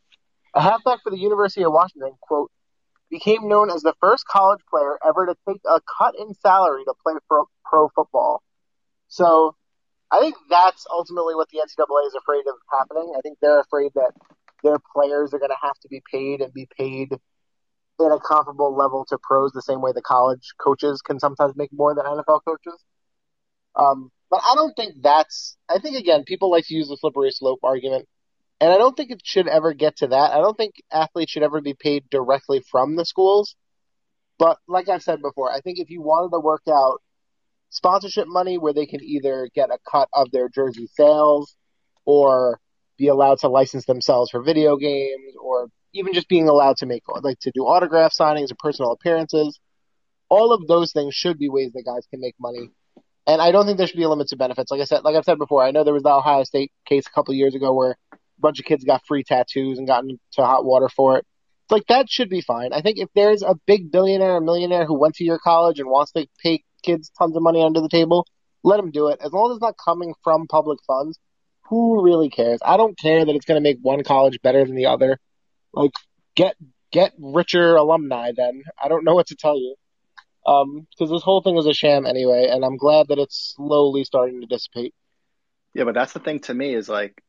[0.54, 2.50] A halfback for the University of Washington, quote,
[3.10, 6.94] became known as the first college player ever to take a cut in salary to
[7.02, 8.42] play pro, pro football.
[9.08, 9.56] So
[10.10, 13.12] I think that's ultimately what the NCAA is afraid of happening.
[13.16, 14.12] I think they're afraid that
[14.62, 18.74] their players are going to have to be paid and be paid at a comparable
[18.74, 22.40] level to pros, the same way the college coaches can sometimes make more than NFL
[22.44, 22.82] coaches.
[23.76, 25.56] Um, but I don't think that's.
[25.68, 28.08] I think again, people like to use the slippery slope argument,
[28.60, 30.32] and I don't think it should ever get to that.
[30.32, 33.56] I don't think athletes should ever be paid directly from the schools.
[34.38, 37.00] But like I've said before, I think if you wanted to work out
[37.70, 41.56] sponsorship money where they can either get a cut of their jersey sales
[42.04, 42.60] or
[42.98, 47.02] be allowed to license themselves for video games or even just being allowed to make
[47.22, 49.58] like to do autograph signings or personal appearances.
[50.28, 52.70] All of those things should be ways that guys can make money.
[53.26, 54.70] And I don't think there should be a limit to benefits.
[54.70, 57.06] Like I said, like I've said before, I know there was the Ohio State case
[57.06, 57.96] a couple years ago where
[58.40, 61.26] bunch of kids got free tattoos and got into hot water for it.
[61.64, 62.72] It's Like that should be fine.
[62.72, 65.88] I think if there's a big billionaire or millionaire who went to your college and
[65.88, 68.26] wants to pay kids tons of money under the table,
[68.62, 69.20] let them do it.
[69.24, 71.18] As long as it's not coming from public funds,
[71.68, 72.60] who really cares?
[72.64, 75.18] I don't care that it's going to make one college better than the other.
[75.72, 75.92] Like,
[76.34, 76.56] get
[76.90, 78.32] get richer alumni.
[78.36, 79.76] Then I don't know what to tell you.
[80.46, 84.04] Um, because this whole thing is a sham anyway, and I'm glad that it's slowly
[84.04, 84.94] starting to dissipate.
[85.74, 87.22] Yeah, but that's the thing to me is like,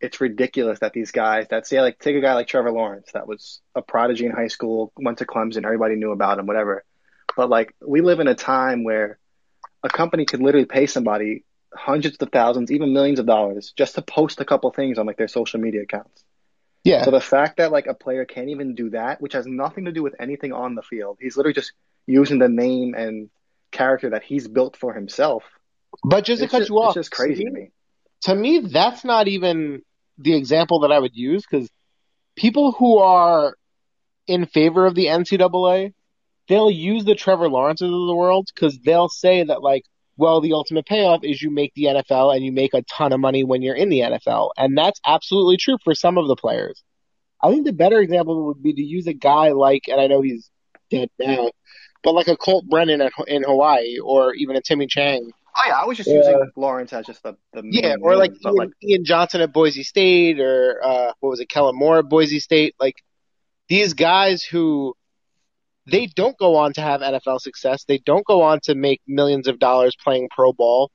[0.00, 3.26] it's ridiculous that these guys that say like take a guy like Trevor Lawrence that
[3.26, 6.84] was a prodigy in high school, went to Clemson, everybody knew about him, whatever.
[7.36, 9.18] But like we live in a time where
[9.82, 14.02] a company could literally pay somebody hundreds of thousands, even millions of dollars just to
[14.02, 16.24] post a couple things on like their social media accounts.
[16.84, 17.04] Yeah.
[17.04, 19.92] So the fact that like a player can't even do that, which has nothing to
[19.92, 21.72] do with anything on the field, he's literally just
[22.06, 23.30] using the name and
[23.70, 25.44] character that he's built for himself.
[26.02, 27.70] But just to cut just, you off, it's just crazy to me.
[28.22, 29.82] To me, that's not even
[30.18, 31.70] the example that I would use because
[32.36, 33.56] people who are
[34.26, 35.94] in favor of the NCAA,
[36.48, 39.84] they'll use the Trevor Lawrences of the world because they'll say that like,
[40.16, 43.20] well, the ultimate payoff is you make the NFL and you make a ton of
[43.20, 46.82] money when you're in the NFL, and that's absolutely true for some of the players.
[47.40, 50.20] I think the better example would be to use a guy like, and I know
[50.20, 50.50] he's
[50.90, 51.52] dead now,
[52.02, 55.30] but like a Colt Brennan at, in Hawaii or even a Timmy Chang.
[55.58, 58.54] Oh yeah, I was just using Lawrence as just the, the yeah, or like Ian,
[58.54, 62.38] like Ian, Johnson at Boise State or uh, what was it, Kellen Moore at Boise
[62.38, 62.76] State.
[62.78, 62.94] Like
[63.68, 64.94] these guys who
[65.90, 67.84] they don't go on to have NFL success.
[67.84, 70.90] They don't go on to make millions of dollars playing pro ball.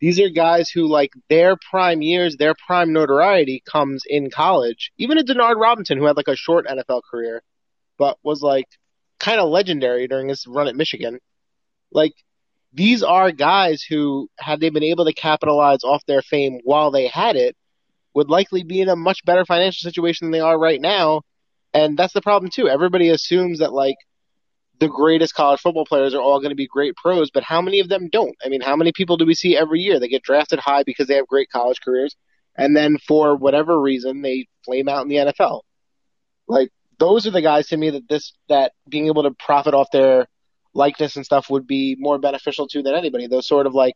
[0.00, 4.92] These are guys who like their prime years, their prime notoriety comes in college.
[4.98, 7.42] Even a Denard Robinson who had like a short NFL career,
[7.98, 8.66] but was like
[9.18, 11.18] kind of legendary during his run at Michigan.
[11.90, 12.12] Like
[12.74, 17.06] these are guys who, had they been able to capitalize off their fame while they
[17.06, 17.56] had it,
[18.14, 21.22] would likely be in a much better financial situation than they are right now.
[21.72, 22.68] And that's the problem too.
[22.68, 23.96] Everybody assumes that like
[24.80, 27.80] the greatest college football players are all going to be great pros, but how many
[27.80, 28.34] of them don't?
[28.44, 30.00] I mean, how many people do we see every year?
[30.00, 32.16] They get drafted high because they have great college careers,
[32.56, 35.62] and then for whatever reason they flame out in the NFL.
[36.48, 39.90] Like those are the guys to me that this that being able to profit off
[39.92, 40.26] their
[40.74, 43.26] likeness and stuff would be more beneficial to than anybody.
[43.26, 43.94] Those sort of like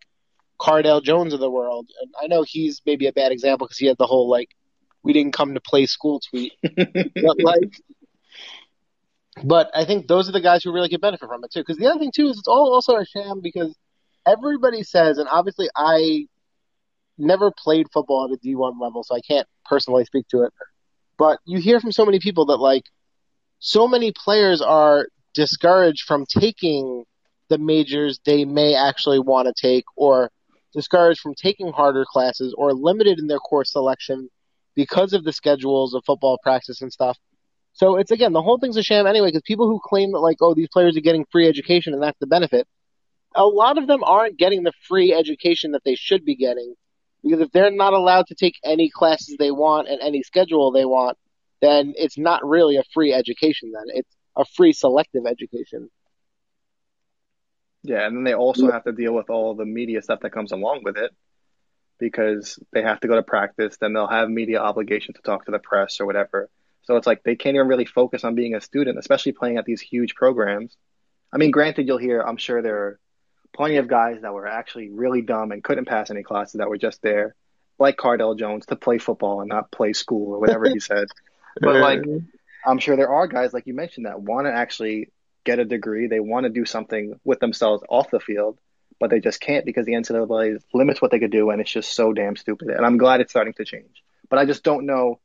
[0.61, 1.89] Cardale Jones of the world.
[2.01, 4.51] And I know he's maybe a bad example because he had the whole like
[5.03, 6.53] we didn't come to play school tweet.
[6.77, 7.73] but like
[9.45, 11.61] but I think those are the guys who really could benefit from it too.
[11.61, 13.77] Because the other thing too is it's all also a sham because
[14.27, 16.27] everybody says, and obviously I
[17.17, 20.53] never played football at a D1 level, so I can't personally speak to it.
[21.17, 22.85] But you hear from so many people that like
[23.59, 25.09] so many players are
[25.39, 27.05] discouraged from taking
[27.49, 30.33] the majors they may actually want to take or
[30.75, 34.29] discouraged from taking harder classes or limited in their course selection
[34.75, 37.17] because of the schedules of football practice and stuff.
[37.73, 40.39] So it's again, the whole thing's a sham anyway, because people who claim that like,
[40.41, 42.67] oh, these players are getting free education and that's the benefit,
[43.37, 46.75] a lot of them aren't getting the free education that they should be getting.
[47.23, 50.85] Because if they're not allowed to take any classes they want and any schedule they
[50.85, 51.17] want,
[51.63, 53.85] then it's not really a free education then.
[53.87, 55.91] It's a free selective education.
[57.83, 60.53] Yeah, and then they also have to deal with all the media stuff that comes
[60.53, 61.11] along with it
[61.99, 65.51] because they have to go to practice, then they'll have media obligation to talk to
[65.51, 66.49] the press or whatever.
[66.83, 69.65] So it's like they can't even really focus on being a student, especially playing at
[69.65, 70.77] these huge programs.
[71.33, 73.01] I mean, granted, you'll hear, I'm sure there are
[73.55, 76.79] plenty of guys that were actually really dumb and couldn't pass any classes that were
[76.79, 77.35] just there,
[77.79, 81.09] like Cardale Jones, to play football and not play school or whatever he said.
[81.61, 82.03] But like,
[82.67, 85.11] I'm sure there are guys, like you mentioned, that want to actually
[85.45, 86.07] get a degree.
[86.07, 88.59] They want to do something with themselves off the field,
[89.01, 91.95] but they just can't because the NCAA limits what they could do, and it's just
[91.95, 92.69] so damn stupid.
[92.69, 94.03] And I'm glad it's starting to change.
[94.29, 95.21] But I just don't know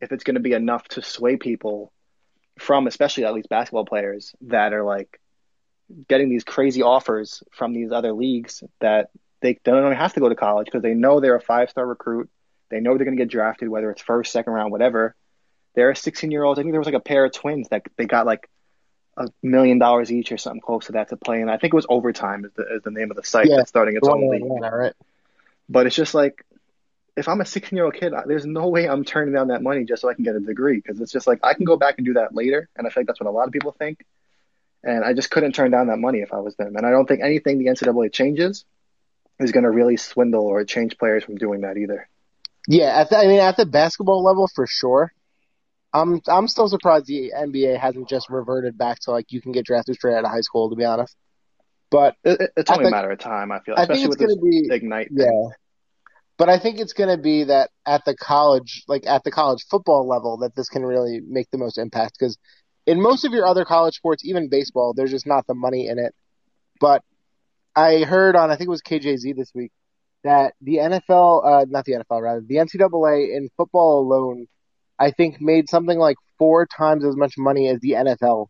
[0.00, 1.92] if it's going to be enough to sway people
[2.58, 5.20] from, especially at least basketball players that are like
[6.08, 9.10] getting these crazy offers from these other leagues that
[9.40, 12.28] they don't have to go to college because they know they're a five star recruit.
[12.70, 15.14] They know they're going to get drafted, whether it's first, second round, whatever.
[15.78, 16.58] There are 16 year olds.
[16.58, 18.50] I think there was like a pair of twins that they got like
[19.16, 21.40] a million dollars each or something close to that to play.
[21.40, 23.58] And I think it was overtime is the, is the name of the site Yeah,
[23.58, 24.42] that's starting its own league.
[24.60, 24.92] Right?
[25.68, 26.44] But it's just like,
[27.16, 29.62] if I'm a 16 year old kid, I- there's no way I'm turning down that
[29.62, 31.76] money just so I can get a degree because it's just like I can go
[31.76, 32.68] back and do that later.
[32.74, 34.04] And I feel like that's what a lot of people think.
[34.82, 36.74] And I just couldn't turn down that money if I was them.
[36.74, 38.64] And I don't think anything the NCAA changes
[39.38, 42.08] is going to really swindle or change players from doing that either.
[42.66, 45.12] Yeah, at the, I mean, at the basketball level, for sure.
[45.92, 49.64] I'm I'm still surprised the NBA hasn't just reverted back to like you can get
[49.64, 50.68] drafted straight out of high school.
[50.70, 51.16] To be honest,
[51.90, 54.02] but It, it- it's only think- a matter of time, I feel, I think especially
[54.04, 55.08] it's with going to be Ignite.
[55.10, 55.24] yeah.
[55.24, 55.50] thing.
[56.36, 59.64] But I think it's going to be that at the college, like at the college
[59.68, 62.16] football level, that this can really make the most impact.
[62.16, 62.38] Because
[62.86, 65.98] in most of your other college sports, even baseball, there's just not the money in
[65.98, 66.14] it.
[66.80, 67.02] But
[67.74, 69.72] I heard on, I think it was KJZ this week,
[70.22, 74.46] that the NFL, uh, not the NFL, rather, the NCAA in football alone,
[74.98, 78.48] I think made something like four times as much money as the NFL.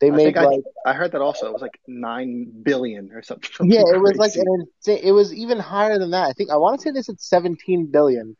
[0.00, 1.46] They I made think I- like I heard that also.
[1.46, 3.50] It was like nine billion or something.
[3.70, 5.00] yeah, it was like an insane.
[5.02, 6.28] It was even higher than that.
[6.28, 8.36] I think I want to say this at 17 billion,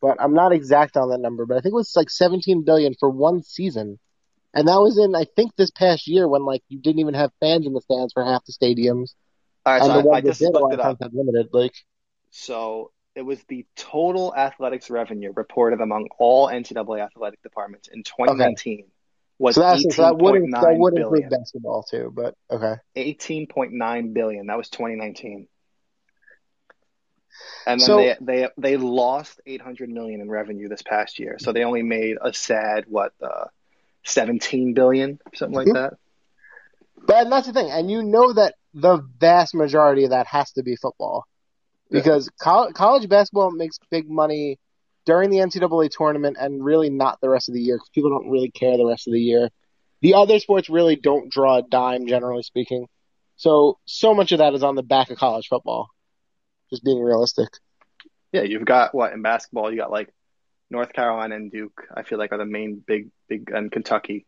[0.00, 1.46] but I'm not exact on that number.
[1.46, 3.98] But I think it was like 17 billion for one season,
[4.54, 7.30] and that was in I think this past year when like you didn't even have
[7.40, 9.14] fans in the stands for half the stadiums,
[9.66, 10.98] All right, and so the I, I just did a lot looked it up.
[11.12, 11.48] limited.
[11.52, 11.74] Like
[12.30, 18.86] So it was the total athletics revenue reported among all NCAA athletic departments in 2019
[19.38, 22.12] was so that's so that would that 18.9 would include basketball too.
[22.14, 24.46] But okay, 18.9 billion.
[24.46, 25.48] That was 2019.
[27.66, 31.36] And then So- they they they lost 800 million in revenue this past year.
[31.38, 33.46] So they only made a sad what uh
[34.04, 35.74] 17 billion, something like Mhm.
[35.74, 35.94] that.
[37.06, 40.52] but and that's the thing, and you know that the vast majority of that has
[40.52, 41.26] to be football.
[41.90, 42.00] Yeah.
[42.00, 44.58] because college basketball makes big money
[45.06, 48.30] during the NCAA tournament and really not the rest of the year because people don't
[48.30, 49.50] really care the rest of the year.
[50.00, 52.86] The other sports really don't draw a dime, generally speaking.
[53.36, 55.88] So, so much of that is on the back of college football.
[56.70, 57.48] Just being realistic.
[58.32, 60.12] Yeah, you've got what in basketball, you got like
[60.70, 64.26] North Carolina and Duke, I feel like are the main big big and Kentucky.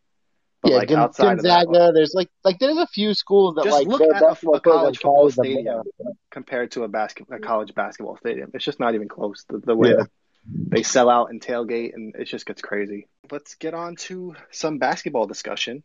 [0.63, 1.71] But yeah, like Gon- outside Gonzaga.
[1.73, 4.99] that, there's like like there's a few schools that Just like look at a- college
[4.99, 5.83] football stadium.
[6.31, 8.51] compared to a basket a college basketball stadium.
[8.55, 9.45] It's just not even close.
[9.49, 9.95] The, the way Yeah.
[9.97, 10.09] that
[10.49, 13.07] they sell out and tailgate and it just gets crazy.
[13.31, 15.83] Let's get on to some basketball discussion.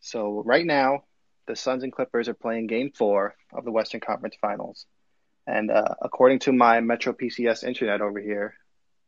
[0.00, 1.04] So right now,
[1.46, 4.86] the Suns and Clippers are playing game four of the Western Conference Finals.
[5.46, 8.54] And uh, according to my Metro PCS internet over here,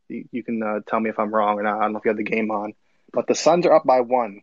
[0.08, 1.78] you, you can uh, tell me if I'm wrong or not.
[1.78, 2.74] I don't know if you have the game on,
[3.12, 4.40] but the Suns are up by one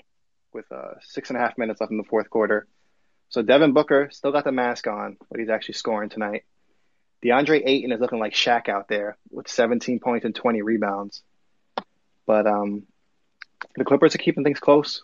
[0.53, 2.67] with uh, six and a half minutes left in the fourth quarter.
[3.29, 6.43] So Devin Booker still got the mask on, but he's actually scoring tonight.
[7.23, 11.21] DeAndre Ayton is looking like Shaq out there with 17 points and 20 rebounds.
[12.25, 12.83] But um,
[13.75, 15.01] the Clippers are keeping things close.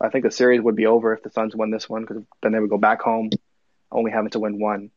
[0.00, 2.52] I think the series would be over if the Suns won this one because then
[2.52, 3.30] they would go back home,
[3.90, 4.90] only having to win one.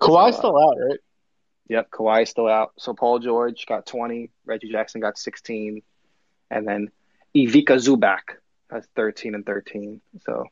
[0.00, 0.98] Kawhi's So, uh, still out, right?
[1.68, 2.72] Yep, Kawhi's still out.
[2.78, 5.82] So Paul George got 20, Reggie Jackson got 16,
[6.50, 6.90] and then
[7.34, 8.36] Ivica Zubac
[8.74, 10.00] has 13 and 13.
[10.26, 10.44] So,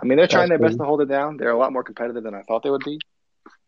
[0.00, 1.36] I mean, they're trying their That's best to hold it down.
[1.36, 2.98] They're a lot more competitive than I thought they would be.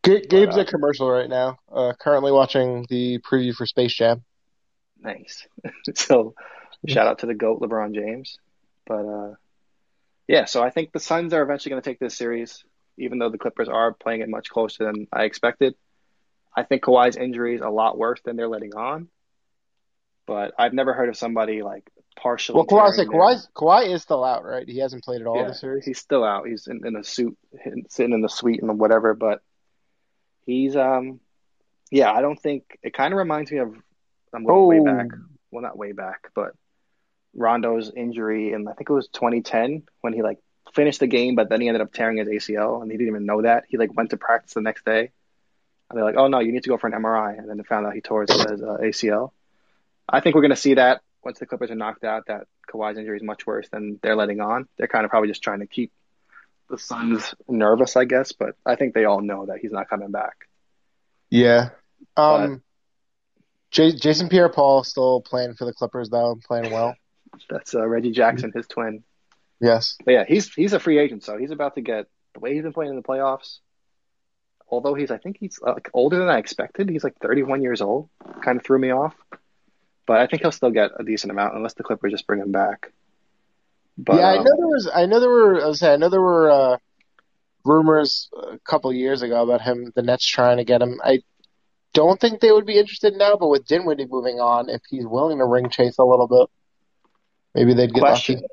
[0.05, 1.59] G- Gabe's uh, at commercial right now.
[1.71, 4.25] Uh, currently watching the preview for Space Jam.
[5.01, 5.47] Nice.
[5.95, 6.35] so,
[6.87, 8.39] shout out to the GOAT, LeBron James.
[8.87, 9.35] But, uh,
[10.29, 12.64] yeah, so I think the Suns are eventually going to take this series,
[12.99, 15.75] even though the Clippers are playing it much closer than I expected.
[16.57, 19.09] I think Kawhi's injury is a lot worse than they're letting on.
[20.27, 22.57] But I've never heard of somebody like partially.
[22.57, 24.67] Well, Kawhi, their- Kawhi's, Kawhi is still out, right?
[24.69, 25.85] He hasn't played at all Yeah, this series.
[25.85, 26.47] he's still out.
[26.47, 27.37] He's in, in a suit,
[27.89, 29.14] sitting in the suite and whatever.
[29.14, 29.41] But
[30.45, 31.21] he's, um,
[31.91, 33.75] yeah, I don't think it kind of reminds me of.
[34.35, 34.97] I'm going way Oh.
[34.97, 35.07] back.
[35.51, 36.53] Well, not way back, but
[37.35, 40.39] Rondo's injury, and I think it was 2010 when he like
[40.75, 43.27] finished the game, but then he ended up tearing his ACL, and he didn't even
[43.27, 43.64] know that.
[43.69, 45.11] He like went to practice the next day,
[45.89, 47.62] and they're like, "Oh no, you need to go for an MRI," and then they
[47.62, 49.31] found out he tore his, his uh, ACL.
[50.09, 53.16] I think we're gonna see that once the Clippers are knocked out, that Kawhi's injury
[53.16, 54.68] is much worse than they're letting on.
[54.79, 55.93] They're kind of probably just trying to keep
[56.70, 60.12] the Suns nervous, I guess, but I think they all know that he's not coming
[60.12, 60.49] back.
[61.29, 61.70] Yeah.
[62.16, 62.62] Um,
[63.72, 66.95] J- Jason Pierre-Paul still playing for the Clippers though, playing well.
[67.51, 69.03] That's uh, Reggie Jackson, his twin.
[69.61, 69.97] Yes.
[70.05, 72.62] But yeah, he's he's a free agent, so he's about to get the way he's
[72.62, 73.59] been playing in the playoffs.
[74.68, 76.89] Although he's, I think he's uh, like older than I expected.
[76.89, 78.11] He's like 31 years old.
[78.43, 79.14] Kind of threw me off.
[80.07, 82.53] But I think he'll still get a decent amount unless the Clippers just bring him
[82.53, 82.93] back.
[83.99, 84.91] But, yeah, I um, know there was.
[84.95, 85.63] I know there were.
[85.63, 86.77] I was saying, I know there were uh,
[87.65, 89.93] rumors a couple years ago about him.
[89.95, 91.01] The Nets trying to get him.
[91.03, 91.23] I
[91.95, 95.39] don't think they would be interested now, but with Dinwiddie moving on, if he's willing
[95.39, 96.49] to ring chase a little bit,
[97.55, 98.47] maybe they'd get Question: lucky.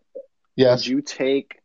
[0.56, 1.60] Yes, Would you take?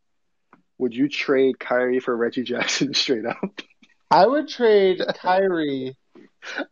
[0.78, 3.62] Would you trade Kyrie for Reggie Jackson straight up?
[4.10, 5.96] I would trade Kyrie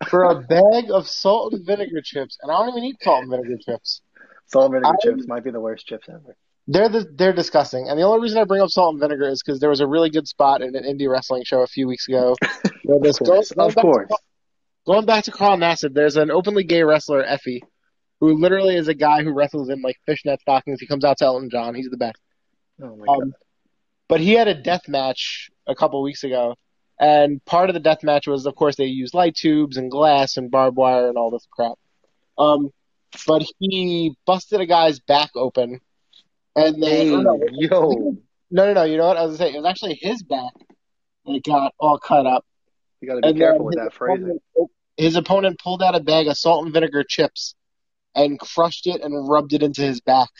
[0.08, 3.30] for a bag of salt and vinegar chips, and I don't even eat salt and
[3.30, 4.00] vinegar chips.
[4.46, 6.36] Salt and vinegar I- chips might be the worst chips ever.
[6.68, 9.40] They're the, they're disgusting, and the only reason I bring up salt and vinegar is
[9.40, 12.08] because there was a really good spot in an indie wrestling show a few weeks
[12.08, 12.34] ago.
[12.84, 14.10] Where this Of course, going of back to course.
[14.84, 17.60] going back to Carl Nassib, there's an openly gay wrestler, Effy,
[18.18, 20.80] who literally is a guy who wrestles in like fishnet stockings.
[20.80, 21.76] He comes out to Elton John.
[21.76, 22.18] He's the best.
[22.82, 23.22] Oh my god.
[23.22, 23.34] Um,
[24.08, 26.56] but he had a death match a couple weeks ago,
[26.98, 30.36] and part of the death match was, of course, they used light tubes and glass
[30.36, 31.74] and barbed wire and all this crap.
[32.38, 32.70] Um,
[33.26, 35.80] but he busted a guy's back open,
[36.54, 38.16] and Hey, they oh, no, yo.
[38.50, 38.84] no, no, no.
[38.84, 39.54] You know what I was gonna say?
[39.56, 40.52] It was actually his back
[41.26, 42.44] that got all cut up.
[43.00, 44.22] You gotta be And careful with that phrasing.
[44.54, 47.54] opponent- His opponent pulled out a bag of salt and vinegar chips
[48.14, 50.30] and crushed it and rubbed it into his back.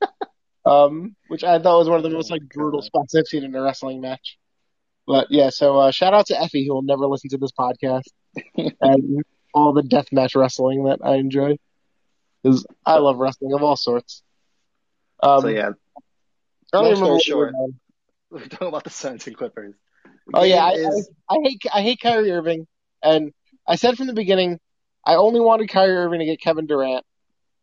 [0.64, 3.44] um, which I thought was one of the Oh most like brutal spots I've seen
[3.44, 4.38] in a wrestling match.
[5.08, 8.02] But yeah, so uh, shout out to Effy who will never listen to this podcast
[8.82, 11.56] and all the deathmatch wrestling that I enjoy
[12.42, 14.22] because I love wrestling of all sorts.
[15.22, 15.70] Um, so yeah,
[16.74, 17.54] long story short,
[18.30, 19.74] we're talking about the Suns and Clippers.
[20.34, 22.66] Oh yeah, I, I, I hate I hate Kyrie Irving,
[23.02, 23.32] and
[23.66, 24.60] I said from the beginning,
[25.06, 27.06] I only wanted Kyrie Irving to get Kevin Durant,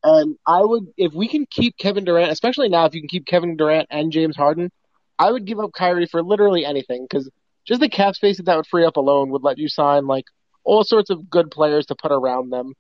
[0.04, 3.28] and I would if we can keep Kevin Durant, especially now if you can keep
[3.28, 4.72] Kevin Durant and James Harden,
[5.18, 7.30] I would give up Kyrie for literally anything because
[7.66, 10.26] just the cap space that that would free up alone would let you sign like
[10.64, 12.74] all sorts of good players to put around them,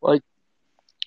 [0.00, 0.22] like.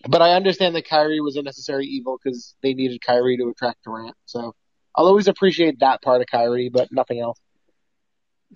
[0.08, 3.84] But I understand that Kyrie was a necessary evil because they needed Kyrie to attract
[3.84, 4.16] Durant.
[4.26, 4.54] So
[4.96, 7.40] I'll always appreciate that part of Kyrie, but nothing else.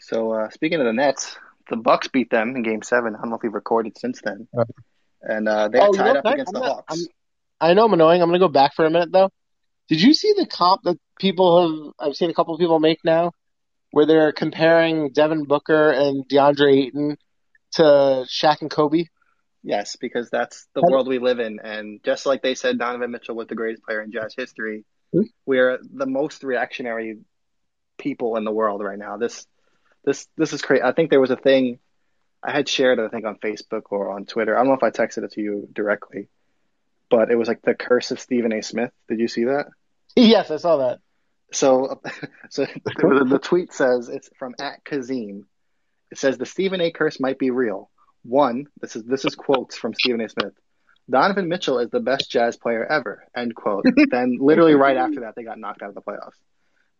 [0.02, 1.38] So uh, speaking of the Nets,
[1.70, 3.16] the Bucks beat them in Game Seven.
[3.16, 4.48] I don't know if we've recorded since then,
[5.22, 6.34] and uh, they're Oh, tied up what?
[6.36, 6.98] against I'm the not- Hawks.
[7.00, 7.08] I'm-
[7.62, 8.22] I know I'm annoying.
[8.22, 9.32] I'm going to go back for a minute though.
[9.90, 12.08] Did you see the comp that people have?
[12.08, 13.34] I've seen a couple of people make now,
[13.92, 17.18] where they're comparing Devin Booker and DeAndre Ayton
[17.74, 17.84] to
[18.28, 19.06] Shaq and Kobe.
[19.64, 23.36] Yes, because that's the world we live in, and just like they said, Donovan Mitchell
[23.36, 24.86] was the greatest player in Jazz history.
[25.12, 25.24] Hmm.
[25.46, 27.18] We're the most reactionary
[27.98, 29.18] people in the world right now.
[29.18, 29.46] This,
[30.06, 30.84] this, this is crazy.
[30.84, 31.80] I think there was a thing
[32.42, 34.56] I had shared I think, on Facebook or on Twitter.
[34.56, 36.30] I don't know if I texted it to you directly,
[37.10, 38.62] but it was like the curse of Stephen A.
[38.62, 38.92] Smith.
[39.10, 39.68] Did you see that?
[40.16, 41.00] yes, I saw that.
[41.52, 42.02] So,
[42.50, 45.48] so the, the tweet says it's from at Kazim.
[46.12, 46.92] It says the Stephen A.
[46.92, 47.90] curse might be real.
[48.24, 50.30] One, this is this is quotes from Stephen A.
[50.30, 50.54] Smith.
[51.10, 53.26] Donovan Mitchell is the best Jazz player ever.
[53.36, 53.86] End quote.
[54.12, 56.38] then, literally right after that, they got knocked out of the playoffs.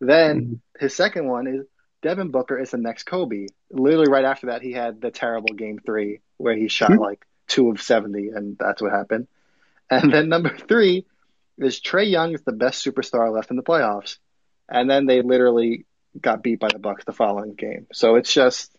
[0.00, 1.66] Then his second one is
[2.02, 3.46] Devin Booker is the next Kobe.
[3.70, 6.98] Literally right after that, he had the terrible game three where he shot hmm?
[6.98, 9.28] like two of seventy, and that's what happened.
[9.90, 11.04] And then number three
[11.60, 14.18] is Trae Young is the best superstar left in the playoffs
[14.70, 15.84] and then they literally
[16.18, 17.86] got beat by the Bucks the following game.
[17.92, 18.74] So it's just,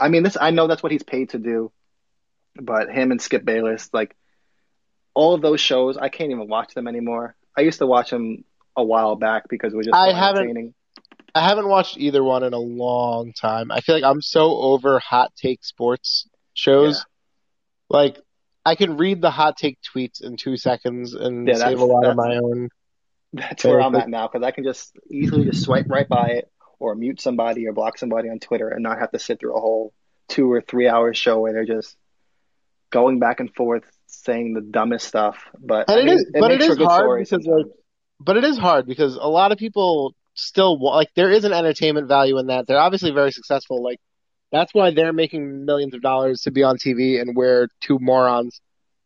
[0.00, 1.70] I mean, this I know that's what he's paid to do,
[2.56, 4.16] but him and Skip Bayless, like
[5.14, 7.36] all of those shows, I can't even watch them anymore.
[7.56, 8.44] I used to watch them
[8.76, 10.74] a while back because it was just I haven't-.
[11.34, 13.72] I haven't watched either one in a long time.
[13.72, 17.06] I feel like I'm so over hot take sports shows.
[17.88, 18.18] Like
[18.64, 22.04] I can read the hot take tweets in two seconds and Yeah, save a lot
[22.06, 22.68] of my own.
[23.32, 26.50] That's where I'm at now because I can just easily just swipe right by it
[26.78, 29.60] or mute somebody or block somebody on Twitter and not have to sit through a
[29.60, 29.92] whole
[30.28, 31.96] two or three hour show where they're just
[32.90, 35.38] going back and forth saying the dumbest stuff.
[35.58, 37.66] But And I mean, is- but it is hard because, like,
[38.20, 42.08] But it is hard because a lot of people still like there is an entertainment
[42.08, 42.66] value in that.
[42.66, 43.82] They're obviously very successful.
[43.82, 43.98] Like
[44.52, 48.60] that's why they're making millions of dollars to be on TV and we're two morons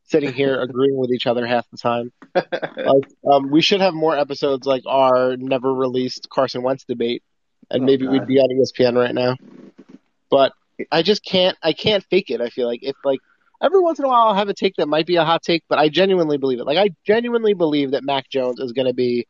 [0.05, 2.13] sitting here agreeing with each other half the time.
[2.77, 7.23] Like, um, we should have more episodes like our never released Carson Wentz debate,
[7.71, 8.13] and Oh, maybe God.
[8.13, 9.37] we'd be on ESPN right now.
[10.31, 10.53] But
[10.93, 11.57] I just can't.
[11.63, 12.41] I can't fake it.
[12.43, 13.21] I feel like if like
[13.63, 15.63] every once in a while I'll have a take that might be a hot take,
[15.69, 16.67] but I genuinely believe it.
[16.67, 19.27] Like I genuinely believe that Mac Jones is going to be,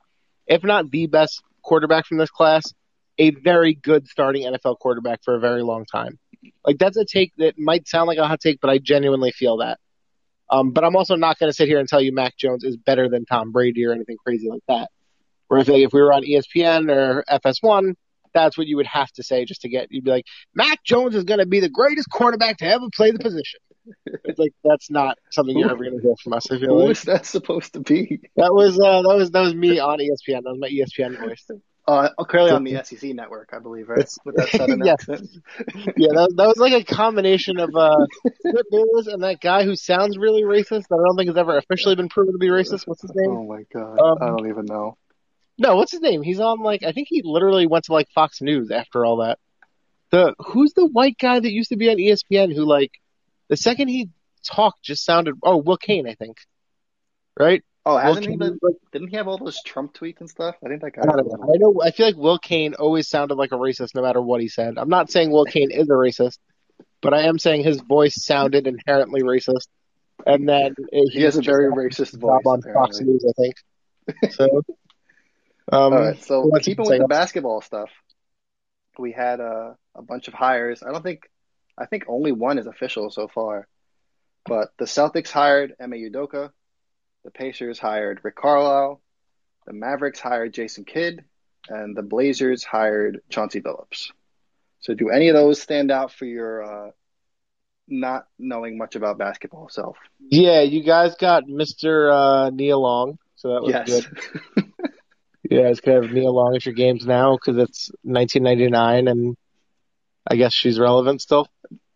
[0.48, 2.64] if not the best quarterback from this class,
[3.18, 6.18] a very good starting NFL quarterback for a very long time.
[6.64, 9.58] Like that's a take that might sound like a hot take, but I genuinely feel
[9.58, 9.78] that.
[10.48, 12.76] Um, but I'm also not going to sit here and tell you Mac Jones is
[12.76, 14.90] better than Tom Brady or anything crazy like that.
[15.48, 17.94] Where I feel like if we were on ESPN or FS1,
[18.34, 19.88] that's what you would have to say just to get.
[19.90, 23.10] You'd be like, Mac Jones is going to be the greatest quarterback to ever play
[23.10, 23.60] the position.
[24.24, 26.50] It's like that's not something you're ever going to hear from us.
[26.50, 28.20] I feel Who like is that supposed to be?
[28.36, 30.42] that was uh, that was that was me on ESPN.
[30.42, 31.48] That was my ESPN voice.
[31.88, 34.08] Uh, clearly on the SEC network, I believe, right?
[34.24, 34.94] With that southern Yeah.
[34.94, 35.28] accent.
[35.96, 38.06] Yeah, that was, that was like a combination of uh,
[38.40, 40.88] Skip Bayless and that guy who sounds really racist.
[40.88, 42.86] That I don't think has ever officially been proven to be racist.
[42.86, 43.30] What's his name?
[43.30, 44.96] Oh my god, Um, I don't even know.
[45.58, 46.22] No, what's his name?
[46.22, 49.38] He's on like I think he literally went to like Fox News after all that.
[50.10, 52.92] The who's the white guy that used to be on ESPN who like
[53.48, 54.10] the second he
[54.44, 56.36] talked just sounded oh Will Cain I think,
[57.38, 57.62] right?
[57.86, 58.58] Oh, Will hasn't he been?
[58.60, 60.56] like, Didn't he have all those Trump tweets and stuff?
[60.64, 61.02] I think that guy.
[61.02, 61.54] I don't know.
[61.54, 61.80] I know.
[61.80, 64.74] I feel like Will Cain always sounded like a racist no matter what he said.
[64.76, 66.38] I'm not saying Will Cain is a racist,
[67.00, 69.68] but I am saying his voice sounded inherently racist.
[70.26, 72.42] And then uh, He has a very racist job voice.
[72.44, 73.04] on Fox apparently.
[73.04, 74.32] News, I think.
[74.32, 74.44] So,
[75.72, 77.90] um, All right, so keeping with the basketball stuff,
[78.98, 80.82] we had uh, a bunch of hires.
[80.82, 81.30] I don't think,
[81.78, 83.68] I think only one is official so far,
[84.44, 86.50] but the Celtics hired Ime Udoka,
[87.26, 89.00] the Pacers hired Rick Carlisle,
[89.66, 91.24] the Mavericks hired Jason Kidd,
[91.68, 94.12] and the Blazers hired Chauncey Billups.
[94.78, 96.90] So, do any of those stand out for your uh,
[97.88, 99.96] not knowing much about basketball self?
[100.30, 102.12] Yeah, you guys got Mr.
[102.12, 103.86] Uh, Nia Long, so that was Yes.
[103.88, 104.64] good.
[105.48, 109.36] You guys could have Nia Long at your games now because it's 1999, and
[110.28, 111.46] I guess she's relevant still.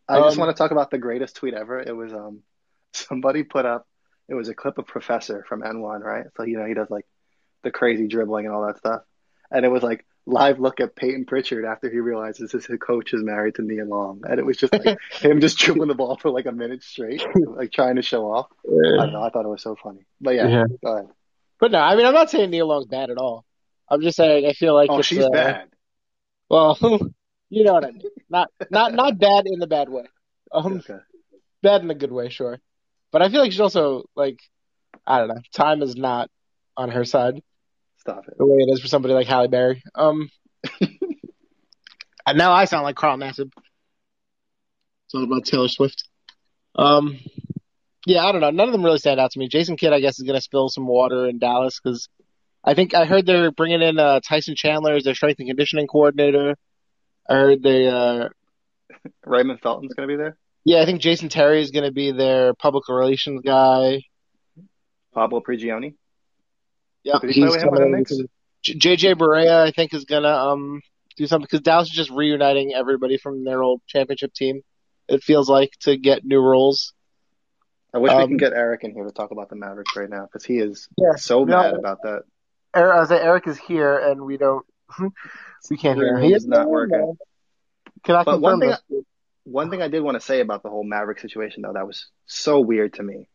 [0.09, 1.81] I just Um, want to talk about the greatest tweet ever.
[1.81, 2.45] It was um
[2.93, 3.89] somebody put up
[4.31, 6.25] it was a clip of Professor from AND1, right?
[6.37, 7.07] So you know he does like
[7.63, 9.03] the crazy dribbling and all that stuff.
[9.51, 13.23] And it was like live look at Payton Pritchard after he realizes his coach is
[13.23, 14.23] married to Nia Long.
[14.25, 17.23] And it was just like him just dribbling the ball for like a minute straight,
[17.47, 18.47] like trying to show off.
[18.67, 20.07] I don't know, I thought it was so funny.
[20.21, 20.65] But yeah, Yeah.
[20.83, 21.09] go ahead.
[21.59, 23.45] But no, I mean, I'm not saying Nia Long's bad at all.
[23.91, 25.69] I'm just saying I feel like Oh, she's uh, bad.
[26.49, 26.79] Well,
[27.51, 28.03] you know what I mean.
[28.31, 30.05] Not not not bad in the bad way.
[30.53, 30.99] Um, Okay.
[31.63, 32.61] bad in the good way, sure.
[33.13, 34.39] But I feel like she's also like,
[35.07, 35.41] I don't know.
[35.53, 36.31] Time is not
[36.77, 37.43] on her side
[37.99, 38.35] Stop it.
[38.39, 39.83] the way it is for somebody like Halle Berry.
[39.95, 40.31] Um,
[40.81, 43.53] and now I sound like Carl Nassib.
[45.07, 46.09] It's all about Taylor Swift.
[46.77, 47.19] Um,
[48.07, 48.51] yeah, I don't know.
[48.51, 49.49] None of them really stand out to me.
[49.49, 52.09] Jason Kidd, I guess, is going to spill some water in Dallas because
[52.65, 55.87] I think I heard they're bringing in uh, Tyson Chandler as their strength and conditioning
[55.87, 56.55] coordinator.
[57.29, 58.29] I heard they, uh,
[59.27, 60.37] Raymond Felton's gonna be there.
[60.65, 64.03] Yeah, I think Jason Terry is going to be their public relations guy.
[65.15, 65.95] Pablo Prigioni.
[67.03, 68.13] Yeah, Did he play with him the coming Knicks?
[68.13, 68.29] in.
[68.63, 70.83] J- JJ Barea, I think, is gonna um
[71.17, 74.61] do something because Dallas is just reuniting everybody from their old championship team.
[75.09, 76.93] It feels like to get new roles.
[77.95, 80.09] I wish we Um, can get Eric in here to talk about the Mavericks right
[80.11, 81.57] now because he is Yeah, so no.
[81.63, 82.23] mad about that.
[82.77, 84.65] Er- I was like, Eric is here, and we don't,
[85.71, 86.23] we can't hear him.
[86.23, 87.17] He is not working.
[88.05, 88.79] Can I But confirm this?
[89.51, 92.07] One thing I did want to say about the whole Maverick situation, though, that was
[92.27, 93.29] so weird to me,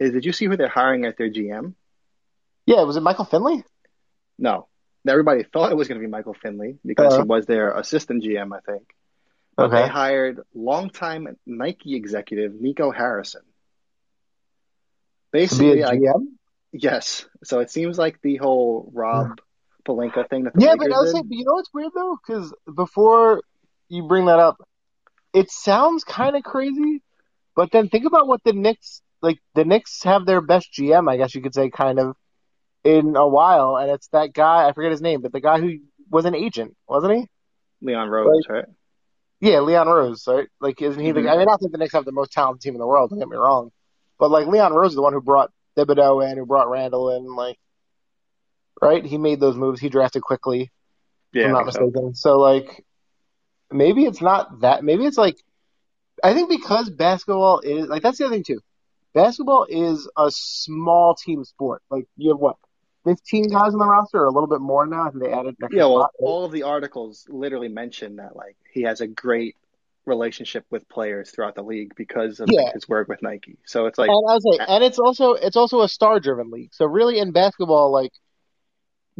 [0.00, 1.74] is did you see who they're hiring at their GM?
[2.66, 3.64] Yeah, was it Michael Finley?
[4.38, 4.66] No.
[5.06, 7.22] Everybody thought it was going to be Michael Finley because Uh-huh.
[7.22, 8.82] he was their assistant GM, I think.
[9.56, 9.88] But they Okay.
[9.88, 13.42] hired longtime Nike executive Nico Harrison.
[15.32, 16.26] Basically, a I, GM?
[16.72, 17.26] yes.
[17.44, 19.40] So it seems like the whole Rob
[19.86, 22.18] Pelinka thing that the Yeah, Lakers but I was saying, you know what's weird though?
[22.26, 23.42] Because before
[23.88, 24.56] you bring that up,
[25.32, 27.02] it sounds kind of crazy,
[27.54, 29.38] but then think about what the Knicks like.
[29.54, 32.16] The Knicks have their best GM, I guess you could say, kind of
[32.84, 34.68] in a while, and it's that guy.
[34.68, 35.78] I forget his name, but the guy who
[36.10, 37.26] was an agent, wasn't he?
[37.82, 38.64] Leon Rose, right?
[39.40, 40.48] Yeah, Leon Rose, right?
[40.60, 41.20] Like, isn't he the?
[41.20, 41.32] Mhm.
[41.32, 43.10] I mean, I think the Knicks have the most talented team in the world.
[43.10, 43.70] Don't get me wrong,
[44.18, 47.24] but like Leon Rose is the one who brought Thibodeau in, who brought Randle in,
[47.34, 47.58] like,
[48.82, 49.04] right?
[49.04, 49.80] He made those moves.
[49.80, 50.70] He drafted Quickley.
[51.32, 51.80] Yeah, I'm not think so.
[51.86, 52.14] mistaken.
[52.14, 52.84] So like,
[53.72, 54.84] maybe it's not that.
[54.84, 55.36] Maybe it's like,
[56.22, 58.60] I think because basketball is like that's the other thing too.
[59.14, 61.82] Basketball is a small team sport.
[61.90, 62.56] Like you have what,
[63.04, 65.06] 15 guys on the roster, or a little bit more now.
[65.06, 66.10] I think they added Yeah, well, spot.
[66.20, 69.56] all of the articles literally mention that like he has a great
[70.06, 72.72] relationship with players throughout the league because of Yeah.
[72.72, 73.58] his work with Nike.
[73.66, 76.50] So it's like and I was like, and it's also it's also a star driven
[76.50, 76.70] league.
[76.74, 78.12] So really in basketball, like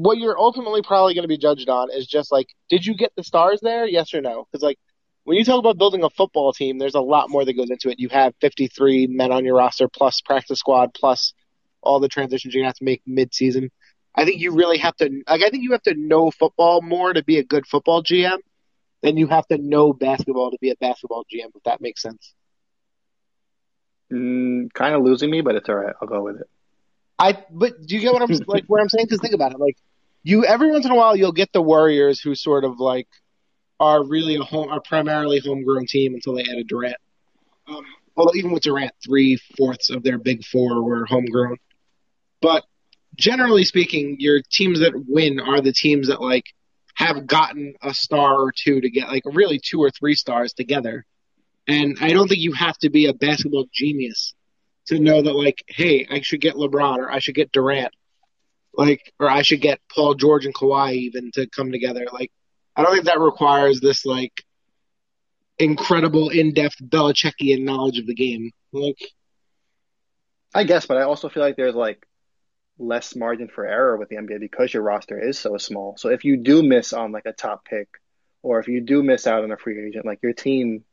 [0.02, 3.12] what you're ultimately probably going to be judged on is just like, did you get
[3.16, 3.86] the stars there?
[3.86, 4.46] Yes or no?
[4.50, 4.78] Because like
[5.24, 7.90] when you talk about building a football team, there's a lot more that goes into
[7.90, 8.00] it.
[8.00, 11.34] You have 53 men on your roster plus practice squad plus
[11.82, 13.68] all the transitions you're gonna have to make midseason.
[14.14, 17.12] I think you really have to like I think you have to know football more
[17.12, 18.38] to be a good football GM
[19.02, 22.34] than you have to know basketball to be a basketball GM, if that makes sense.
[24.12, 25.94] mm, kind of losing me, but it's all right.
[26.00, 26.48] I'll go with it.
[27.18, 29.06] I but do you get what I'm like what I'm saying?
[29.06, 29.76] Because think about it, like
[30.22, 33.08] you every once in a while you'll get the Warriors who sort of like
[33.78, 36.96] are really a home are primarily homegrown team until they added Durant.
[37.66, 37.84] Um,
[38.16, 41.56] Well, even with Durant, three fourths of their big four were homegrown.
[42.42, 42.64] But
[43.16, 46.44] generally speaking, your teams that win are the teams that like
[46.94, 51.06] have gotten a star or two to get like really two or three stars together.
[51.66, 54.34] And I don't think you have to be a basketball genius
[54.86, 57.94] to know that like, hey, I should get LeBron or I should get Durant,
[58.74, 62.06] like, or I should get Paul George and Kawhi even to come together.
[62.12, 62.32] Like,
[62.76, 64.44] I don't think that requires this like
[65.58, 68.50] incredible in-depth Belichickian knowledge of the game.
[68.72, 68.98] Like,
[70.54, 72.06] I guess, but I also feel like there's like
[72.78, 75.96] less margin for error with the NBA because your roster is so small.
[75.96, 77.88] So if you do miss on like a top pick,
[78.42, 80.84] or if you do miss out on a free agent, like your team,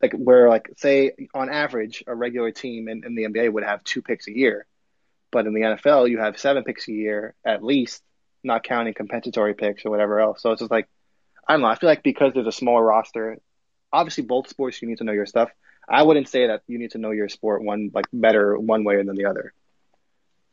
[0.00, 3.84] like where like say on average a regular team in, in the NBA would have
[3.84, 4.66] two picks a year,
[5.32, 8.02] but in the NFL you have seven picks a year at least,
[8.44, 10.42] not counting compensatory picks or whatever else.
[10.42, 10.88] So it's just like
[11.46, 11.68] I don't know.
[11.68, 13.38] I feel like because there's a smaller roster,
[13.92, 15.50] obviously both sports you need to know your stuff.
[15.88, 19.02] I wouldn't say that you need to know your sport one like better one way
[19.02, 19.52] than the other.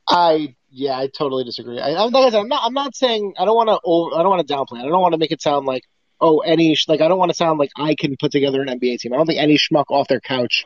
[0.08, 1.80] I yeah, I totally disagree.
[1.80, 2.64] I, I'm, like I said, I'm not.
[2.66, 4.18] I'm not saying I don't want to.
[4.18, 4.80] I don't want to downplay.
[4.80, 4.86] it.
[4.86, 5.84] I don't want to make it sound like
[6.20, 9.00] oh any like I don't want to sound like I can put together an NBA
[9.00, 9.14] team.
[9.14, 10.66] I don't think any schmuck off their couch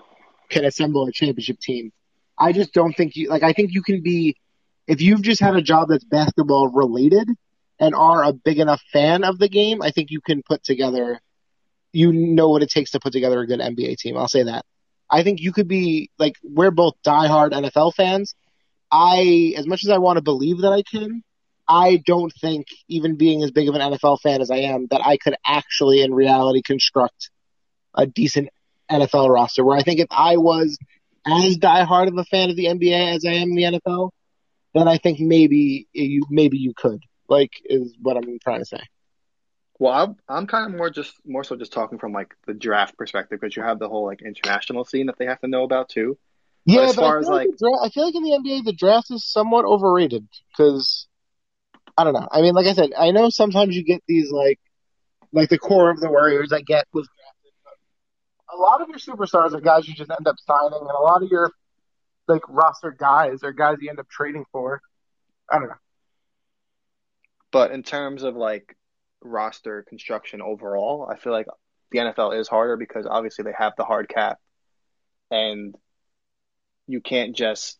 [0.49, 1.91] can assemble a championship team.
[2.37, 3.43] I just don't think you like.
[3.43, 4.37] I think you can be
[4.87, 7.29] if you've just had a job that's basketball related
[7.79, 9.81] and are a big enough fan of the game.
[9.81, 11.19] I think you can put together.
[11.91, 14.17] You know what it takes to put together a good NBA team.
[14.17, 14.65] I'll say that.
[15.09, 18.33] I think you could be like we're both diehard NFL fans.
[18.91, 21.23] I, as much as I want to believe that I can,
[21.67, 25.01] I don't think, even being as big of an NFL fan as I am, that
[25.03, 27.31] I could actually, in reality, construct
[27.95, 28.49] a decent
[28.91, 29.63] NFL roster.
[29.63, 30.77] Where I think if I was
[31.25, 34.11] as diehard of a fan of the NBA as I am in the NFL,
[34.73, 37.01] then I think maybe you maybe you could.
[37.29, 38.81] Like, is what I'm trying to say.
[39.79, 42.97] Well, I'm I'm kind of more just more so just talking from like the draft
[42.97, 45.89] perspective because you have the whole like international scene that they have to know about
[45.89, 46.17] too.
[46.65, 48.31] Yeah, as but far I, as, feel like like- dra- I feel like in the
[48.31, 51.07] NBA the draft is somewhat overrated because
[51.97, 52.27] I don't know.
[52.31, 54.59] I mean, like I said, I know sometimes you get these like
[55.31, 57.22] like the core of the Warriors I get was but
[58.51, 61.23] a lot of your superstars are guys you just end up signing, and a lot
[61.23, 61.51] of your
[62.27, 64.81] like roster guys are guys you end up trading for.
[65.49, 65.75] I don't know.
[67.51, 68.75] But in terms of like
[69.21, 71.47] roster construction overall, I feel like
[71.91, 74.39] the NFL is harder because obviously they have the hard cap
[75.29, 75.75] and
[76.87, 77.77] you can't just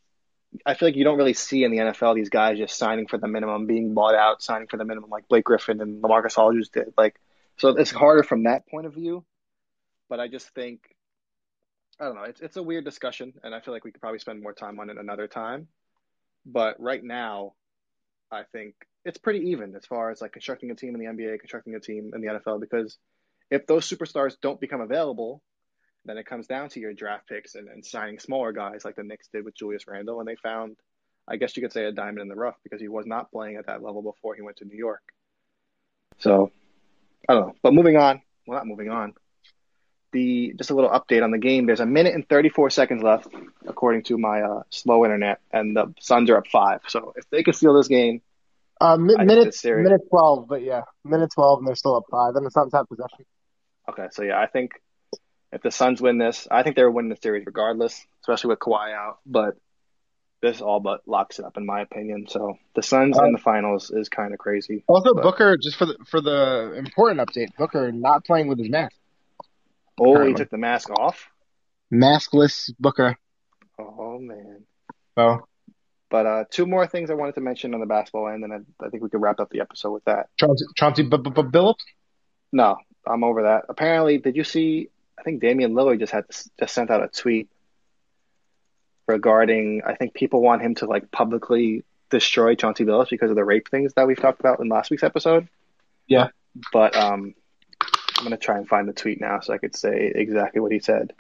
[0.66, 3.18] I feel like you don't really see in the NFL these guys just signing for
[3.18, 6.70] the minimum, being bought out, signing for the minimum like Blake Griffin and LaMarcus Aldridge
[6.70, 6.94] did.
[6.96, 7.20] Like
[7.58, 9.26] so it's harder from that point of view.
[10.14, 10.96] But I just think
[12.00, 14.20] I don't know, it's it's a weird discussion and I feel like we could probably
[14.20, 15.68] spend more time on it another time.
[16.46, 17.54] But right now
[18.32, 21.40] I think it's pretty even as far as like constructing a team in the NBA,
[21.40, 22.96] constructing a team in the NFL, because
[23.50, 25.42] if those superstars don't become available,
[26.06, 29.04] then it comes down to your draft picks and, and signing smaller guys like the
[29.04, 30.78] Knicks did with Julius Randle, and they found,
[31.28, 33.56] I guess you could say, a diamond in the rough because he was not playing
[33.56, 35.02] at that level before he went to New York.
[36.20, 36.52] So,
[37.28, 37.56] I don't know.
[37.64, 39.16] But moving on, well, not moving on.
[40.14, 41.66] The just a little update on the game.
[41.66, 43.28] There's a minute and 34 seconds left,
[43.68, 46.82] according to my uh, slow internet, and the Suns are up five.
[46.88, 48.22] So if they can steal this game,
[48.80, 51.96] Uh, mi- I think minute it's minute twelve, but yeah, minute twelve, and they're still
[51.96, 53.26] up five, and the Suns have possession.
[53.90, 54.72] Okay, so yeah, I think
[55.52, 58.94] if the Suns win this, I think they're winning the series regardless, especially with Kawhi
[58.94, 59.20] out.
[59.26, 59.56] But
[60.42, 62.28] this all but locks it up in my opinion.
[62.28, 64.84] So the Suns in the finals is kind of crazy.
[64.88, 68.70] Also, But- Booker, just for the for the important update, Booker not playing with his
[68.70, 68.96] mask.
[70.00, 71.28] Oh, he took the mask off.
[71.94, 73.18] Maskless Booker.
[73.80, 74.64] Oh man.
[75.18, 75.48] So
[76.10, 78.86] But uh, two more things I wanted to mention on the basketball end, and I,
[78.86, 80.30] I think we could wrap up the episode with that.
[80.38, 81.76] Chauncey, Chauncey Billups.
[82.52, 83.66] No, I'm over that.
[83.70, 84.90] Apparently, did you see?
[85.18, 86.26] I think Damian Lillard just had
[86.60, 87.50] just sent out a tweet
[89.08, 89.82] regarding.
[89.86, 93.70] I think people want him to like publicly destroy Chauncey Billups because of the rape
[93.70, 95.48] things that we've talked about in last week's episode.
[96.08, 96.28] Yeah.
[96.72, 97.34] But um,
[98.18, 100.80] I'm gonna try and find the tweet now so I could say exactly what he
[100.80, 101.14] said.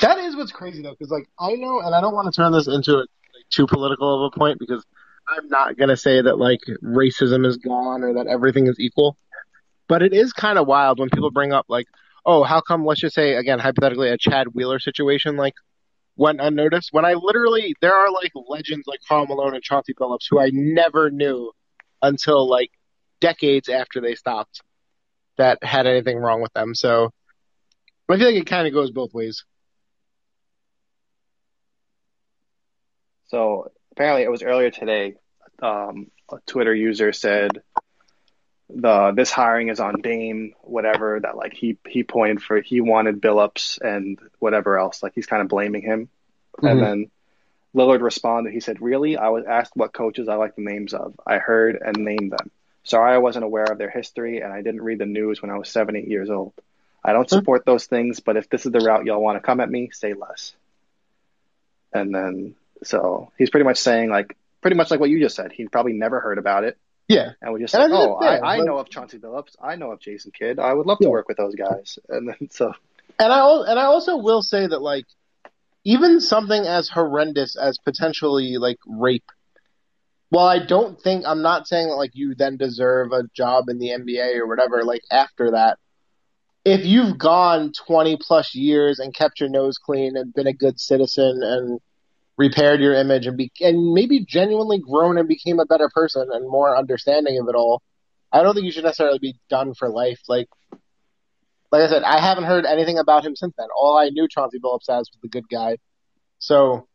[0.00, 2.52] That is what's crazy though, because like I know, and I don't want to turn
[2.52, 3.08] this into a, like,
[3.50, 4.84] too political of a point because
[5.26, 9.16] I'm not gonna say that like racism is gone or that everything is equal,
[9.88, 11.86] but it is kind of wild when people bring up like,
[12.24, 12.84] oh, how come?
[12.84, 15.54] Let's just say again, hypothetically, a Chad Wheeler situation like
[16.16, 16.90] went unnoticed.
[16.92, 20.50] When I literally there are like legends like Karl Malone and Chauncey Billups who I
[20.52, 21.52] never knew
[22.02, 22.70] until like
[23.20, 24.62] decades after they stopped
[25.38, 26.74] that had anything wrong with them.
[26.74, 27.12] So
[28.08, 29.44] I feel like it kind of goes both ways.
[33.28, 35.14] So apparently, it was earlier today.
[35.60, 37.62] Um, a Twitter user said
[38.70, 43.20] the this hiring is on Dame, whatever that like he he pointed for he wanted
[43.20, 45.02] Billups and whatever else.
[45.02, 46.08] Like he's kind of blaming him,
[46.58, 46.66] Mm-hmm.
[46.66, 47.10] and then
[47.74, 48.52] Lillard responded.
[48.52, 49.16] He said, "Really?
[49.16, 51.14] I was asked what coaches I like the names of.
[51.26, 52.50] I heard and named them.
[52.88, 55.58] Sorry, I wasn't aware of their history, and I didn't read the news when I
[55.58, 56.54] was seven, eight years old.
[57.04, 59.60] I don't support those things, but if this is the route y'all want to come
[59.60, 60.54] at me, say less."
[61.92, 65.52] And then so he's pretty much saying like pretty much like what you just said.
[65.52, 66.78] He probably never heard about it.
[67.08, 67.32] Yeah.
[67.40, 69.56] And we just And like, I oh, I, I know of Chauncey Billups.
[69.62, 70.58] I know of Jason Kidd.
[70.58, 71.98] I would love to work with those guys.
[72.08, 72.72] And then so
[73.18, 75.06] And I and I also will say that like
[75.84, 79.30] even something as horrendous as potentially like rape.
[80.30, 83.78] While I don't think I'm not saying that like you then deserve a job in
[83.78, 85.78] the NBA or whatever like after that.
[86.64, 90.78] If you've gone 20 plus years and kept your nose clean and been a good
[90.78, 91.80] citizen and
[92.36, 96.48] repaired your image and be and maybe genuinely grown and became a better person and
[96.48, 97.82] more understanding of it all,
[98.32, 100.20] I don't think you should necessarily be done for life.
[100.28, 100.48] Like
[101.70, 103.68] like I said, I haven't heard anything about him since then.
[103.76, 105.76] All I knew Chauncey Billups as was the good guy.
[106.38, 106.86] So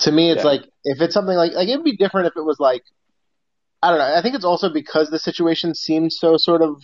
[0.00, 0.50] to me, it's Yeah.
[0.50, 2.82] like if it's something like like it'd be different if it was like
[3.82, 4.14] I don't know.
[4.14, 6.82] I think it's also because the situation seems so sort of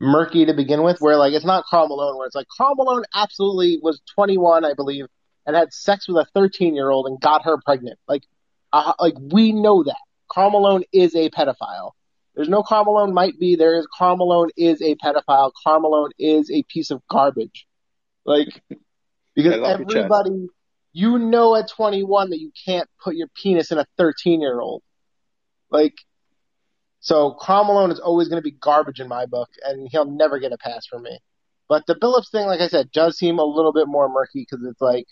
[0.00, 3.04] murky to begin with, where like it's not Karl Malone, where it's like Karl Malone
[3.14, 5.06] absolutely was 21, I believe,
[5.46, 7.98] and had sex with a 13 year old and got her pregnant.
[8.06, 8.22] Like,
[8.72, 9.96] uh, like we know that
[10.30, 11.92] Karl Malone is a pedophile.
[12.34, 13.56] There's no Karl Malone might be.
[13.56, 15.52] There is Karl Malone is a pedophile.
[15.64, 17.66] Karl Malone is a piece of garbage.
[18.26, 18.60] Like,
[19.34, 19.96] because I love your chat.
[20.04, 20.48] everybody,
[20.94, 24.82] you know at 21 that you can't put your penis in a 13 year old.
[25.70, 25.94] Like,
[27.00, 30.52] so Malone is always going to be garbage in my book, and he'll never get
[30.52, 31.18] a pass from me.
[31.68, 34.64] But the Billups thing, like I said, does seem a little bit more murky because
[34.64, 35.06] it's like,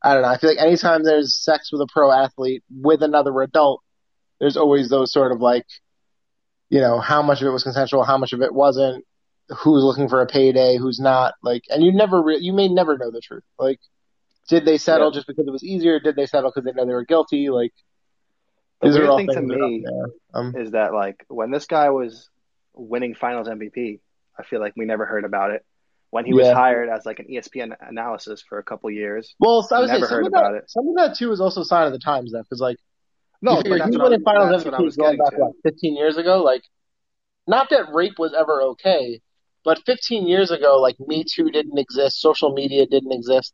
[0.00, 0.28] I don't know.
[0.28, 3.82] I feel like anytime there's sex with a pro athlete with another adult,
[4.38, 5.66] there's always those sort of like,
[6.70, 9.04] you know, how much of it was consensual, how much of it wasn't,
[9.48, 11.34] who's looking for a payday, who's not.
[11.42, 13.44] Like, and you never, re- you may never know the truth.
[13.58, 13.80] Like,
[14.48, 15.14] did they settle Yeah.
[15.14, 16.00] just because it was easier?
[16.00, 17.48] Did they settle because they know they were guilty?
[17.50, 17.72] Like,
[18.80, 19.86] the these weird thing to things that are up me.
[20.34, 22.28] Um, is that like when this guy was
[22.74, 24.00] winning Finals MVP,
[24.38, 25.64] I feel like we never heard about it.
[26.10, 29.76] When he was hired as like an ESPN analysis for a couple years, Well, so
[29.76, 30.70] I say Never some heard of that, about it.
[30.70, 32.76] some of that too is also a sign of the times, though, because like
[33.42, 36.42] no, you that's he what, I finals MVP was going back what 15 years ago.
[36.42, 36.62] Like,
[37.46, 39.20] not that rape was ever okay,
[39.64, 43.52] but 15 years ago, like Me Too didn't exist, social media didn't exist.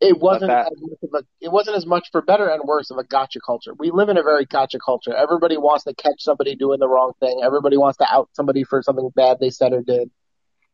[0.00, 2.90] It wasn't that- as much of a, it wasn't as much for better and worse
[2.90, 3.72] of a gotcha culture.
[3.78, 5.14] We live in a very gotcha culture.
[5.14, 7.40] Everybody wants to catch somebody doing the wrong thing.
[7.42, 10.10] Everybody wants to out somebody for something bad they said or did.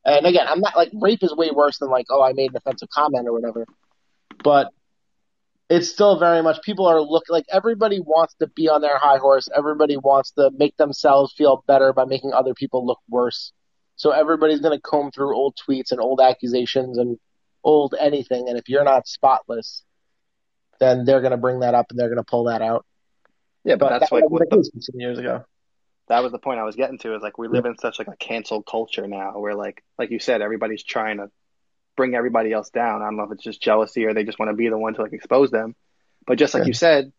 [0.04, 2.56] And again, I'm not like rape is way worse than like, oh, I made an
[2.56, 3.66] offensive comment or whatever.
[4.42, 4.72] But
[5.70, 9.18] it's still very much people are look like everybody wants to be on their high
[9.18, 9.48] horse.
[9.56, 13.52] Everybody wants to make themselves feel better by making other people look worse.
[13.94, 17.18] So everybody's going to comb through old tweets and old accusations and
[17.64, 18.48] old anything.
[18.48, 19.82] And if you're not spotless,
[20.80, 22.84] then they're going to bring that up and they're going to pull that out.
[23.64, 25.44] Yeah, but, But that's that like what the the, years ago.
[26.08, 27.14] that was the point I was getting to.
[27.14, 30.18] Is like we live in such like a cancel culture now, where like like you
[30.18, 31.30] said, everybody's trying to
[31.96, 33.02] bring everybody else down.
[33.02, 34.94] I don't know if it's just jealousy or they just want to be the one
[34.94, 35.74] to like expose them.
[36.26, 36.68] But just like Yeah.
[36.68, 37.12] you said,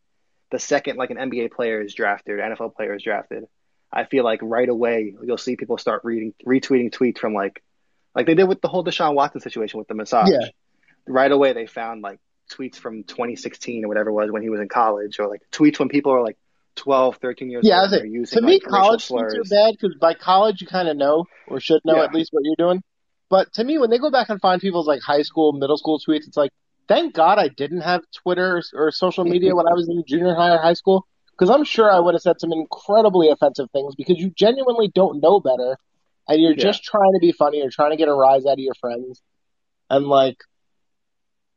[0.51, 3.45] the second like an NBA player is drafted, NFL player is drafted,
[3.91, 7.63] I feel like right away you'll see people start reading retweeting tweets from like
[8.15, 10.29] like they did with the whole Deshaun Watson situation with the massage.
[10.29, 10.47] Yeah.
[11.07, 12.19] Right away they found like
[12.51, 15.79] tweets from 2016 or whatever it was when he was in college, or like tweets
[15.79, 16.37] when people are like
[16.75, 17.83] 12, 13 years Yeah, old.
[17.83, 20.67] was and like, using to me, like, college tweets are bad because by college you
[20.67, 22.03] kind of know or should know Yeah.
[22.03, 22.81] at least what you're doing.
[23.29, 25.99] But to me, when they go back and find people's like high school, middle school
[25.99, 26.51] tweets, it's like,
[26.87, 30.35] thank God I didn't have Twitter or, or social media when I was in junior
[30.35, 33.95] high or high school because I'm sure I would have said some incredibly offensive things
[33.95, 35.77] because you genuinely don't know better
[36.27, 36.63] and you're Yeah.
[36.63, 39.21] just trying to be funny or trying to get a rise out of your friends.
[39.89, 40.37] And like,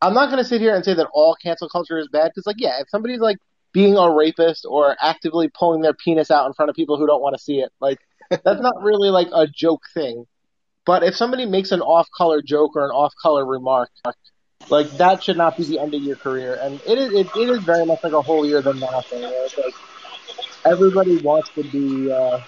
[0.03, 2.47] I'm not going to sit here and say that all cancel culture is bad because,
[2.47, 3.39] like, yeah, if somebody's like
[3.73, 7.23] being a rapist or actively pulling their penis out in front of people who don't
[7.23, 7.99] want to see it, like,
[8.31, 10.27] that's not really like a joke thing.
[10.85, 13.91] But if somebody makes an off-color joke or an off-color remark,
[14.69, 16.59] like that should not be the end of your career.
[16.63, 19.23] And it is it, it is very much like a holier than thou thing.
[19.23, 19.75] Where it's like
[20.73, 22.09] everybody wants to be.
[22.13, 22.39] Uh,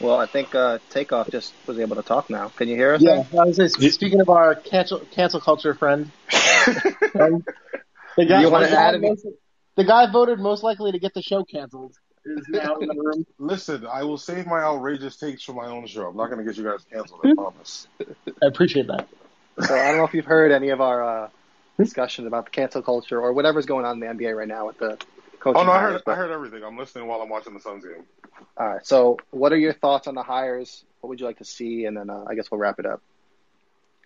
[0.00, 2.48] Well, I think uh, Takeoff just was able to talk now.
[2.48, 3.02] Can you hear us?
[3.02, 6.10] yeah, I was gonna speaking of our cancel cancel culture friend,
[7.18, 7.44] um,
[8.16, 9.26] the guy, You wanna add most,
[9.76, 13.26] the guy voted most likely to get the show canceled is now in the room.
[13.38, 16.08] Listen, I will save my outrageous takes for my own show.
[16.08, 17.20] I'm not going to get you guys canceled.
[17.24, 17.86] I promise.
[18.00, 19.08] I appreciate that.
[19.66, 21.28] So I don't know if you've heard any of our uh,
[21.78, 24.78] discussion about the cancel culture or whatever's going on in the NBA right now with
[24.78, 24.98] the
[25.40, 26.02] coaching Oh no, I heard.
[26.04, 26.62] but I heard everything.
[26.62, 28.04] I'm listening while I'm watching the Suns game.
[28.56, 28.86] All right.
[28.86, 30.84] So, what are your thoughts on the hires?
[31.00, 31.84] What would you like to see?
[31.86, 33.02] And then uh, I guess we'll wrap it up.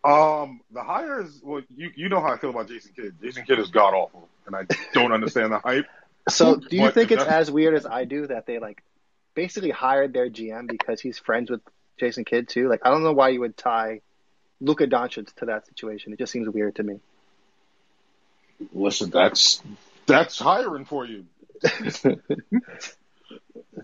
[0.04, 1.40] Um, the hires.
[1.42, 3.14] Well, you you know how I feel about Jason Kidd.
[3.22, 5.86] Jason Kidd is god awful, and I don't understand the hype.
[6.26, 8.82] So, do you But think it's as weird as I do that they like
[9.34, 11.60] basically hired their GM because he's friends with
[12.00, 12.66] Jason Kidd too?
[12.70, 14.00] Like, I don't know why you would tie
[14.58, 16.14] Luka Doncic to that situation.
[16.14, 17.00] It just seems weird to me.
[18.72, 19.62] Listen, that's
[20.06, 21.24] that's hiring for you.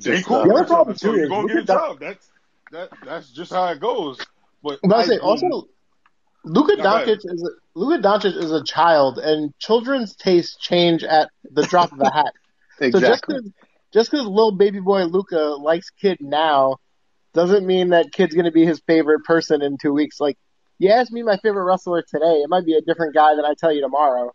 [0.01, 0.37] Jay Just, Cool.
[0.37, 1.99] uh, The other problem, so you're gonna get a that- job.
[2.01, 2.31] That's
[2.73, 4.19] that that's just how it goes.
[4.63, 5.69] But But I I say also,
[6.45, 6.83] Luka Go.
[6.83, 11.93] Doncic is a, Luka Doncic is a child, and children's tastes change at the drop
[11.93, 12.33] of a hat.
[12.79, 13.35] So just exactly.
[13.35, 13.53] because
[13.93, 16.77] just because little baby boy Luka likes Kidd now
[17.35, 20.19] doesn't mean that Kidd's going to be his favorite person in two weeks.
[20.19, 20.39] Like,
[20.79, 23.53] you ask me my favorite wrestler today, it might be a different guy than I
[23.53, 24.33] tell you tomorrow.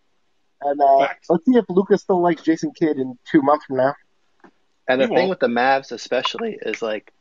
[0.65, 3.95] And uh, let's see if Lucas still likes Jason Kidd in two months from now.
[4.87, 5.29] And the He thing won't.
[5.29, 7.11] with the Mavs, especially, is like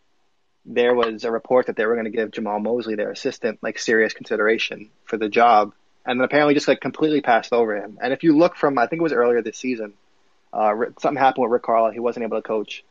[0.65, 3.79] there was a report that they were going to give Jamahl Mosley, their assistant, like
[3.79, 5.75] serious consideration for the job,
[6.07, 7.99] and then apparently just like completely passed over him.
[8.03, 9.93] And if you look from, I think it was earlier this season,
[10.53, 11.93] uh, something happened with Rick Carlisle.
[11.93, 12.83] He wasn't able to coach,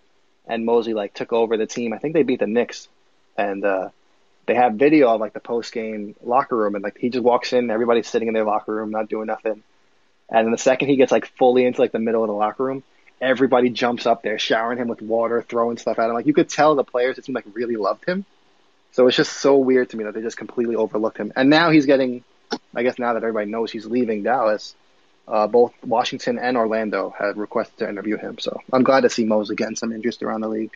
[0.47, 1.93] and Mosley like took over the team.
[1.93, 2.87] I think they beat the Knicks,
[3.37, 3.89] and uh,
[4.45, 7.53] they have video of like the post game locker room, and like he just walks
[7.53, 9.63] in, everybody's sitting in their locker room, not doing nothing.
[10.29, 12.63] And then the second he gets like fully into like the middle of the locker
[12.63, 12.83] room,
[13.21, 16.13] everybody jumps up there, showering him with water, throwing stuff at him.
[16.15, 18.25] Like you could tell the players it seemed like really loved him.
[18.91, 21.33] So it's just so weird to me that they just completely overlooked him.
[21.35, 22.23] And now he's getting,
[22.75, 24.75] I guess now that everybody knows he's leaving Dallas,
[25.27, 28.37] uh, both Washington and Orlando have requested to interview him.
[28.39, 30.71] So I'm glad to see Mosley getting some interest around the league.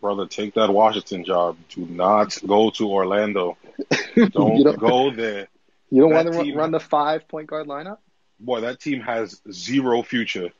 [0.00, 1.56] brother, take that Washington job.
[1.70, 3.56] Do not go to Orlando.
[4.14, 5.48] Don't, don't- go there.
[5.90, 7.98] You don't That want to team- run the five point guard lineup?
[8.40, 10.50] Boy, that team has zero future.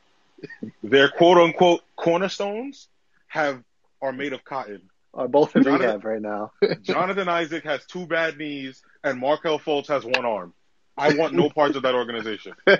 [0.83, 2.87] Their quote unquote cornerstones
[3.27, 3.63] have
[4.01, 4.81] are made of cotton.
[5.13, 6.51] Uh, both in Jonathan- rehab right now.
[6.81, 10.53] Jonathan Isaac has two bad knees, and Markelle Fultz has one arm.
[10.97, 12.53] I want no parts of that organization.
[12.67, 12.77] yeah,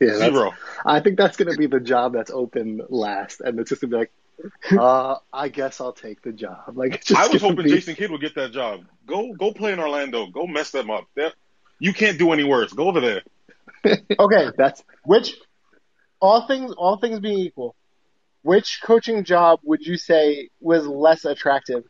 [0.00, 0.54] Zero.
[0.84, 3.90] I think that's going to be the job that's open last, and it's just going
[3.90, 6.72] to be like, uh, I guess I'll take the job.
[6.72, 8.86] Like, just I was hoping be- Jason Kidd would get that job.
[9.06, 10.26] Go, go play in Orlando.
[10.26, 11.04] Go mess them up.
[11.14, 11.32] They're,
[11.78, 12.72] you can't do any worse.
[12.72, 13.22] Go over there.
[14.18, 15.36] Okay, That's which
[16.20, 17.74] all things all things being equal,
[18.42, 21.84] which coaching job would you say was less attractive?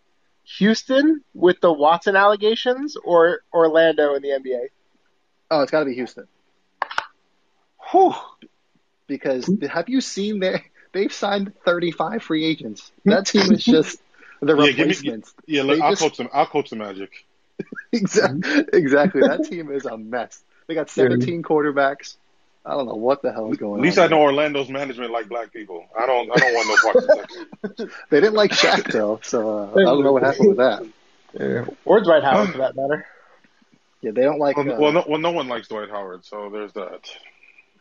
[0.58, 4.66] Houston with the Watson allegations or Orlando in the NBA?
[5.50, 6.26] oh, it's got to be Houston
[7.90, 8.14] Whew.
[9.06, 10.62] because have you seen their?
[10.92, 12.90] They've signed 35 free agents.
[13.04, 14.00] That team is just
[14.40, 15.34] the Yeah, give me- replacements.
[15.46, 16.28] Yeah, look, I'll just- coach them.
[16.32, 17.10] I'll coach the Magic.
[17.92, 19.20] exactly, exactly.
[19.20, 20.42] That team is a mess.
[20.70, 22.14] They got 17 quarterbacks.
[22.64, 23.78] I don't know what the hell is going on.
[23.80, 24.04] At least on.
[24.04, 25.84] I know Orlando's management like black people.
[25.98, 26.30] I don't.
[26.30, 27.18] I don't want no parts of
[27.82, 27.96] Texas.
[28.10, 30.86] They didn't like Shaq though, so uh, I don't know what happened with that.
[31.36, 31.64] Yeah.
[31.84, 33.04] Or Dwight Howard for that matter.
[34.00, 34.56] Yeah, they don't like.
[34.56, 37.10] Well, Uh, well, no, well, no one likes Dwight Howard, so there's that.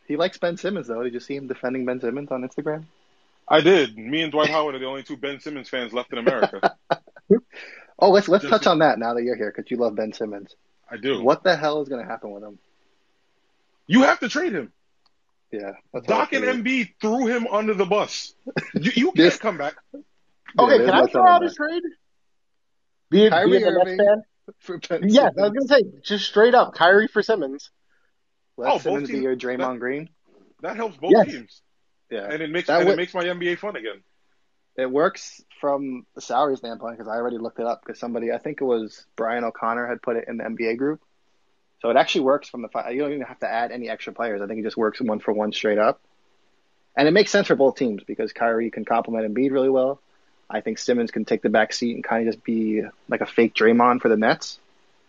[0.08, 1.04] He likes Ben Simmons though.
[1.04, 2.86] Did you see him defending Ben Simmons on Instagram?
[3.48, 3.96] I did.
[4.00, 6.76] Me and Dwight Howard are the only two Ben Simmons fans left in America.
[8.02, 10.14] Oh, let's let's Just- touch on that now that you're here because you love Ben
[10.14, 10.56] Simmons.
[10.90, 11.22] I do.
[11.22, 12.58] What the hell is going to happen with him?
[13.90, 14.72] You have to trade him.
[15.52, 18.36] Yeah, that's Doc and Embiid threw him under the bus.
[18.76, 19.74] You, you can't come back.
[19.96, 21.82] Okay, there's can I throw out a trade?
[23.10, 24.24] Be it, Kyrie be a Nets Irving fan?
[24.60, 27.72] for Ben Yes, I was gonna say just straight up Kyrie for Simmons.
[28.58, 30.10] Let Oh, both Simmons be teams- your Draymond Green.
[30.62, 31.26] That helps both Yes.
[31.32, 31.62] teams,
[32.12, 34.04] Yeah, and it makes That and would- it makes my NBA fun again.
[34.78, 38.38] it works from the salary standpoint because I already looked it up because somebody, I
[38.38, 41.02] think it was Brian O'Connor, had put it in the NBA group.
[41.82, 44.14] So it actually works from the fi- you don't even have to add any extra
[44.14, 44.42] players.
[44.42, 46.02] I think it just works one for one straight up,
[46.96, 50.02] and it makes sense for both teams because Kyrie can complement Embiid really well.
[50.50, 53.26] I think Simmons can take the back seat and kind of just be like a
[53.26, 54.60] fake Draymond for the Nets.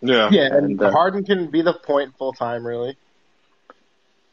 [0.03, 0.29] Yeah.
[0.31, 2.97] Yeah, and, And, uh, Harden can be the point full time, really.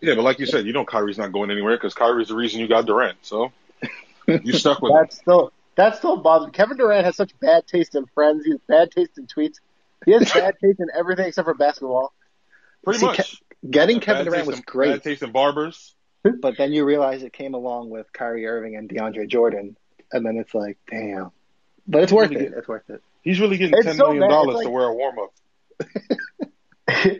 [0.01, 2.59] Yeah, but like you said, you know Kyrie's not going anywhere because Kyrie's the reason
[2.59, 3.17] you got Durant.
[3.23, 3.51] So
[4.27, 4.97] you stuck with him.
[4.99, 6.51] That's still that still bothers.
[6.53, 8.45] Kevin Durant has such bad taste in friends.
[8.45, 9.55] He has bad taste in tweets.
[10.05, 12.13] He has bad taste in everything except for basketball.
[12.83, 13.41] Pretty See, much.
[13.69, 15.95] Getting Kevin Durant was great, Bad taste in barbers.
[16.41, 19.75] but then you realize it came along with Kyrie Irving and DeAndre Jordan,
[20.11, 21.31] and then it's like, damn.
[21.87, 22.53] But it's worth Really it.
[22.55, 23.01] It's worth it.
[23.21, 25.33] He's really getting It's ten so million dollars It's to wear a warm up.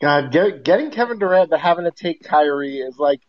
[0.00, 3.20] God, get, getting Kevin Durant but having to take Kyrie is like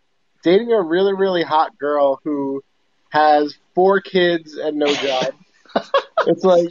[0.44, 2.64] dating a really really hot girl who
[3.10, 5.34] has four kids and no job.
[6.28, 6.68] it's like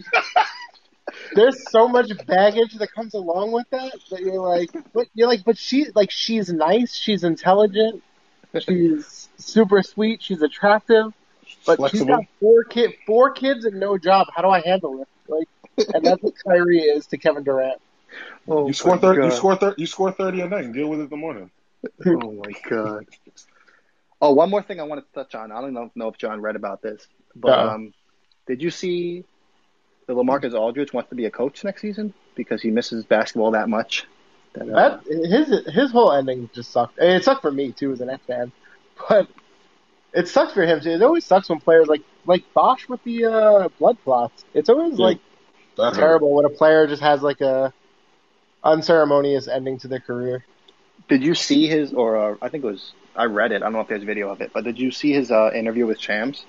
[1.35, 5.45] there's so much baggage that comes along with that that you're like, but you're like,
[5.45, 8.03] but she like she's nice, she's intelligent,
[8.61, 11.13] she's super sweet, she's attractive.
[11.67, 12.07] But Flexible.
[12.07, 14.29] he's got four kid, four kids and no job.
[14.35, 15.09] How do I handle it?
[15.29, 15.49] Like,
[15.95, 17.81] and that's what Kyrie is to Kevin Durant.
[18.49, 19.23] Oh You score my thirty.
[19.25, 19.37] You God.
[19.37, 19.81] score thirty.
[19.83, 21.51] You score thirty a night and deal with it in the morning.
[22.07, 23.07] Oh my god.
[24.21, 25.51] Oh, one more thing I wanted to touch on.
[25.51, 27.75] I don't know, know if John read about this, but Uh-uh.
[27.75, 27.95] um,
[28.47, 29.25] did you see
[30.11, 33.69] that LaMarcus Aldridge wants to be a coach next season because he misses basketball that
[33.69, 34.07] much?
[34.55, 36.99] That, uh, That his his whole ending just sucked.
[36.99, 38.53] And It sucked for me too as an Nets fan,
[39.09, 39.29] but
[40.13, 40.91] it sucks for him too.
[40.91, 44.45] It always sucks when players like like Bosh with the uh, blood clots.
[44.55, 44.99] It's always Yeah.
[44.99, 45.19] like
[45.77, 46.21] That hurt.
[46.21, 47.73] terrible when a player just has like a
[48.65, 50.45] unceremonious ending to their career.
[51.09, 53.57] did you see his, or uh, I think it was, I read it.
[53.57, 55.51] I don't know if there's a video of it, but did you see his uh,
[55.55, 56.47] interview with Shams?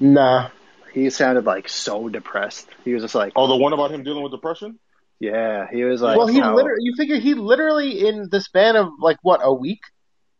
[0.00, 0.50] Nah,
[0.96, 2.66] He sounded like so depressed.
[2.84, 4.78] He was just like, Oh, the one about him dealing with depression.
[5.20, 8.40] yeah, he was like, well, he you know, literally you figure he literally in the
[8.40, 9.80] span of like what a week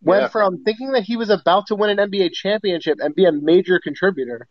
[0.00, 0.28] went Yeah.
[0.28, 3.78] from thinking that he was about to win an NBA championship and be a major
[3.82, 4.46] contributor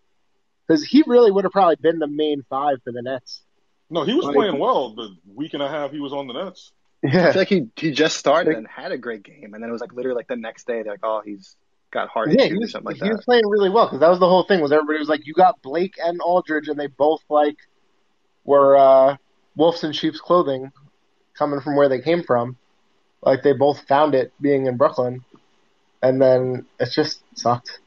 [0.67, 3.41] because he really would have probably been the main five for the Nets.
[3.89, 4.93] No, he was Like- playing well.
[4.95, 6.71] The week and a half he was on the Nets.
[7.03, 9.69] I Yeah, feel like he he just started and had a great game, and then
[9.69, 11.55] it was like literally like the next day they're like, oh, he's
[11.91, 13.05] got heart yeah, issues he or something like he that.
[13.05, 14.61] He was playing really well because that was the whole thing.
[14.61, 17.57] Was everybody was like, you got Blake and Aldridge, and they both like
[18.43, 19.17] were uh,
[19.55, 20.71] wolves in sheep's clothing,
[21.37, 22.57] coming from where they came from.
[23.21, 25.23] Like they both found it being in Brooklyn,
[26.01, 27.79] and then it just sucked.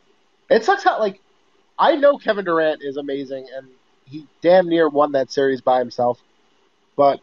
[0.50, 1.20] It sucks how like
[1.78, 3.68] I know Kevin Durant is amazing, and
[4.04, 6.18] he damn near won that series by himself,
[6.96, 7.20] but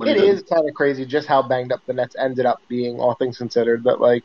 [0.00, 3.14] it is kind of crazy just how banged up the Nets ended up being, all
[3.14, 3.84] things considered.
[3.84, 4.22] That like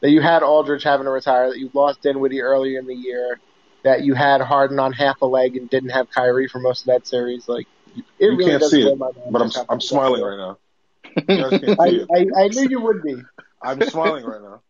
[0.00, 3.38] that you had Aldridge having to retire, that you lost Dinwiddie earlier in the year,
[3.82, 6.86] that you had Harden on half a leg and didn't have Kyrie for most of
[6.86, 7.48] that series.
[7.48, 10.58] Like it You really can't see it, but I'm I'm smiling right now.
[11.16, 11.58] You guys can't are.
[11.58, 12.08] see it.
[12.12, 13.16] I, I I knew you would be.
[13.62, 14.62] I'm smiling right now.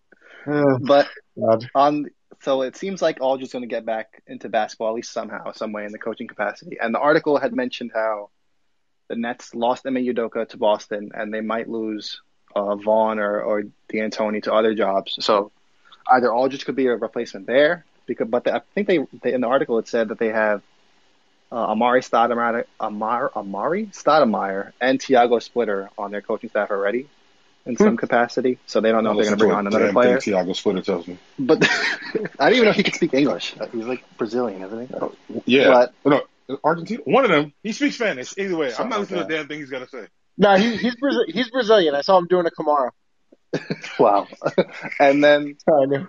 [0.46, 1.06] Uh, but
[1.38, 1.70] God.
[1.74, 2.06] on
[2.42, 5.72] so it seems like Aldridge's going to get back into basketball at least somehow, some
[5.72, 6.78] way in the coaching capacity.
[6.80, 8.30] And the article had mentioned how
[9.08, 12.22] the Nets lost Ime Udoka to Boston, and they might lose
[12.54, 15.16] uh, Vaughn or or D'Antoni to other jobs.
[15.20, 15.52] So
[16.10, 19.40] either Aldridge could be a replacement there, because but the, I think they, they in
[19.40, 20.62] the article it said that they have.
[21.52, 27.08] Uh, Amar'e Stoudemire, Amar, Amar'e Stoudemire and Tiago Splitter on their coaching staff already
[27.66, 30.18] in some capacity, so they don't know if they're going to bring on another player.
[30.20, 31.18] Tiago Splitter tells me.
[31.40, 31.62] But
[32.38, 33.56] I didn't even know he could speak English.
[33.72, 34.94] He's like Brazilian, isn't he?
[35.46, 36.10] Yeah, But
[36.48, 37.02] no, Argentina.
[37.04, 37.52] One of them.
[37.62, 38.32] He speaks Spanish.
[38.38, 39.28] Either way, I'm not like listening to that.
[39.28, 40.06] the damn thing he's going to say.
[40.40, 41.94] No, he, he's Brazil, he's Brazilian.
[41.94, 42.92] I saw him doing a Kamara.
[43.98, 44.26] wow.
[44.98, 45.58] and then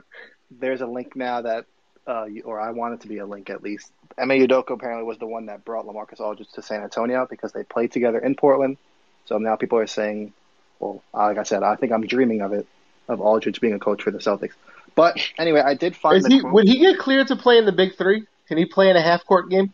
[0.52, 1.66] there's a link now that,
[2.08, 3.92] uh, or I want it to be a link at least.
[4.18, 7.64] Ime Udoka apparently was the one that brought LaMarcus Aldridge to San Antonio because they
[7.64, 8.78] played together in Portland.
[9.26, 10.32] So now people are saying,
[10.80, 12.66] well, like I said, I think I'm dreaming of it,
[13.10, 14.54] of Aldridge being a coach for the Celtics.
[14.96, 16.42] But anyway, I did find Is he?
[16.42, 18.26] Would he get cleared to play in the Big Three?
[18.48, 19.74] Can he play in a half court game?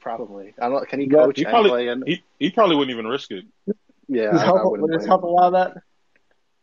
[0.00, 0.54] Probably.
[0.60, 0.88] I don't.
[0.88, 1.88] Can he Yeah, coach He probably play?
[1.88, 3.44] In, he, he probably wouldn't even risk it.
[4.08, 5.76] yeah, His I, I help, wouldn't would his help allow that?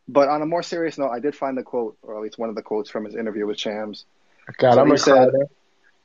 [0.07, 2.49] But on a more serious note, I did find the quote, or at least one
[2.49, 4.05] of the quotes from his interview with Shams.
[4.57, 5.49] God, So I'm he gonna cry said-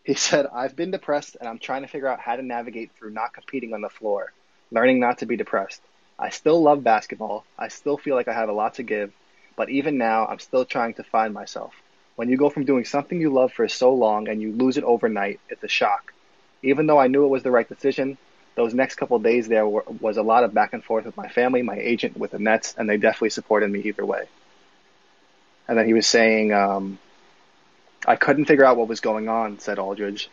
[0.05, 3.11] He said, I've been depressed and I'm trying to figure out how to navigate through
[3.13, 4.33] not competing on the floor,
[4.71, 5.81] learning not to be depressed.
[6.19, 7.45] I still love basketball.
[7.59, 9.13] I still feel like I have a lot to give,
[9.57, 11.75] but even now, I'm still trying to find myself.
[12.17, 14.85] When you go from doing something you love for so long and you lose it
[14.85, 16.13] overnight, it's a shock.
[16.65, 18.19] Even though I knew it was the right decision,
[18.57, 21.29] those next couple days there were, was a lot of back and forth with my
[21.29, 24.25] family, my agent, with the Nets, and they definitely supported me either way.
[25.69, 26.99] And then he was saying, um,
[28.07, 30.29] I couldn't figure out what was going on, said Aldridge.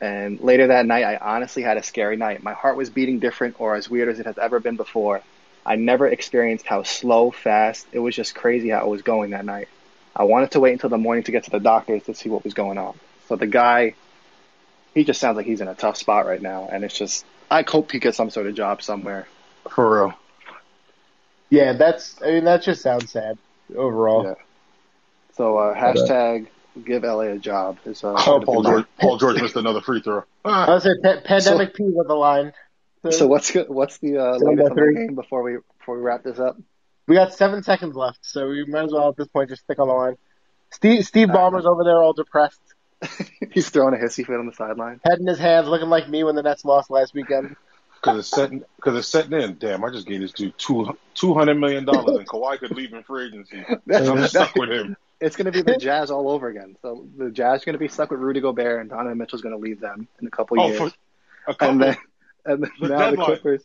[0.00, 2.42] And later that night, I honestly had a scary night.
[2.42, 5.22] My heart was beating different or as weird as it has ever been before.
[5.64, 9.44] I never experienced how slow, fast, it was just crazy how it was going that
[9.46, 9.68] night.
[10.14, 12.44] I wanted to wait until the morning to get to the doctors to see what
[12.44, 12.94] was going on.
[13.28, 13.94] So the guy,
[14.94, 16.68] he just sounds like he's in a tough spot right now.
[16.70, 19.26] And it's just, I hope he gets some sort of job somewhere.
[19.70, 20.14] For real.
[21.50, 22.20] Yeah, that's.
[22.22, 23.38] I mean, that just sounds sad
[23.74, 24.24] overall.
[24.24, 24.34] Yeah.
[25.36, 26.48] So uh, hashtag
[26.84, 28.86] give LA a job is uh, Oh, Paul George.
[29.00, 30.24] Paul George missed another free throw.
[30.44, 32.52] I would say pa- pandemic P with the line.
[33.10, 34.94] So what's what's the uh, latest on number three.
[34.94, 36.56] the game before we before we wrap this up?
[37.06, 39.78] We got seven seconds left, so we might as well at this point just stick
[39.78, 40.16] on the line.
[40.70, 42.60] Steve Steve Ballmer's over there all depressed,
[43.52, 45.00] He's throwing a hissy fit on the sideline.
[45.04, 47.56] head in his hands, looking like me when the Nets lost last weekend.
[48.00, 49.56] Because it's setting, because it's setting in.
[49.58, 52.92] Damn, I just gave this dude two two hundred million dollars, and Kawhi could leave
[52.92, 53.64] in free agency.
[53.88, 54.96] And I'm stuck with him.
[55.20, 56.76] It's going to be the Jazz all over again.
[56.82, 59.54] So the Jazz are going to be stuck with Rudy Gobert, and Donovan Mitchell's going
[59.54, 60.78] to leave them in a couple Oh, years.
[60.78, 60.86] for
[61.48, 61.68] a couple.
[61.70, 61.96] and then
[62.44, 63.26] and then The now the deadline.
[63.26, 63.64] Clippers.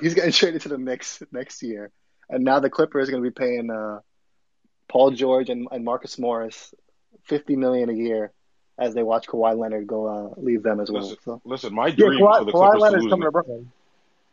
[0.00, 1.90] He's getting traded to the Knicks next year,
[2.28, 4.00] and now the Clippers are going to be paying uh,
[4.88, 6.74] Paul George and, and Marcus Morris
[7.24, 8.32] fifty million a year
[8.78, 11.02] as they watch Kawhi Leonard go uh, leave them as well.
[11.02, 13.10] Listen, So, listen, my Yeah, dream Kawhi, for the Kawhi Clippers to lose.
[13.10, 13.72] coming to Brooklyn.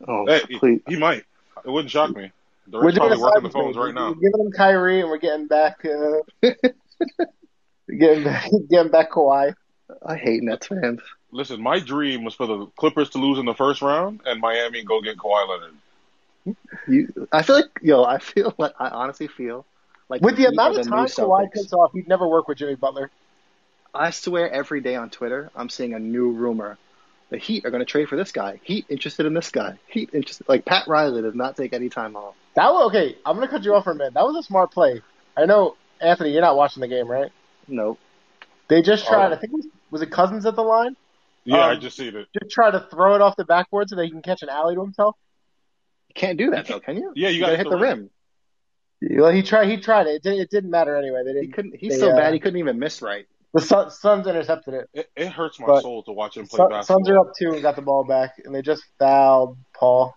[0.08, 0.80] oh, Hey, he, please.
[0.88, 1.24] he might.
[1.64, 2.30] It wouldn't shock me.
[2.70, 4.08] We're Durant's doing probably working the phones right now.
[4.08, 6.20] We're giving him Kyrie, and we're getting back, uh,
[7.98, 9.54] getting back, getting back Kawhi.
[10.04, 11.00] I hate Nets fans.
[11.30, 14.82] Listen, my dream was for the Clippers to lose in the first round and Miami
[14.82, 16.56] go get Kawhi Leonard.
[16.88, 18.04] You, I feel like yo.
[18.04, 19.64] I feel like I honestly feel
[20.08, 21.52] like With the Heat amount of new time Kawhi Celtics.
[21.54, 23.10] takes off, he'd never work with Jimmy Butler.
[23.96, 26.78] I swear every day on Twitter, I'm seeing a new rumor.
[27.30, 28.60] The Heat are going to trade for this guy.
[28.62, 29.78] Heat interested in this guy.
[29.88, 30.48] Heat interested.
[30.48, 32.34] Like Pat Riley does not take any time off.
[32.54, 33.16] That was okay.
[33.26, 34.14] I'm gonna cut you off for a minute.
[34.14, 35.02] That was a smart play.
[35.36, 36.30] I know, Anthony.
[36.30, 37.30] You're not watching the game, right?
[37.68, 37.98] Nope.
[38.68, 39.30] They just tried.
[39.32, 39.34] Oh.
[39.34, 40.96] I think it was, was it Cousins at the line?
[41.44, 42.26] Yeah, Um, I just see it.
[42.40, 44.74] Just try to throw it off the backboard so that he can catch an alley
[44.74, 45.16] to himself.
[46.08, 47.12] You can't do that though, can you?
[47.14, 48.10] Yeah, you You gotta gotta hit the rim.
[49.02, 49.68] Well, he tried.
[49.68, 50.14] He tried it.
[50.16, 51.22] It, did, it didn't matter anyway.
[51.24, 51.52] They He didn't.
[51.54, 51.76] couldn't.
[51.76, 53.26] He's They, so uh, bad he couldn't even miss right.
[53.56, 54.90] The Sun, Suns intercepted it.
[54.92, 56.98] It, it hurts my soul to watch him play Sun, basketball.
[56.98, 60.14] Suns are up two and got the ball back, and they just fouled Paul.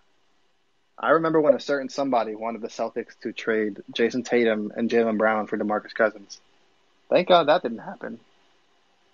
[0.98, 5.18] I remember when a certain somebody wanted the Celtics to trade Jayson Tatum and Jaylen
[5.18, 6.42] Brown for DeMarcus Cousins.
[7.10, 8.20] Thank God that didn't happen.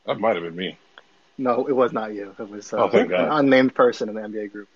[0.08, 0.80] That might have been me.
[1.38, 2.34] No, it was not you.
[2.40, 4.70] It was uh, Oh, an unnamed person in the NBA group.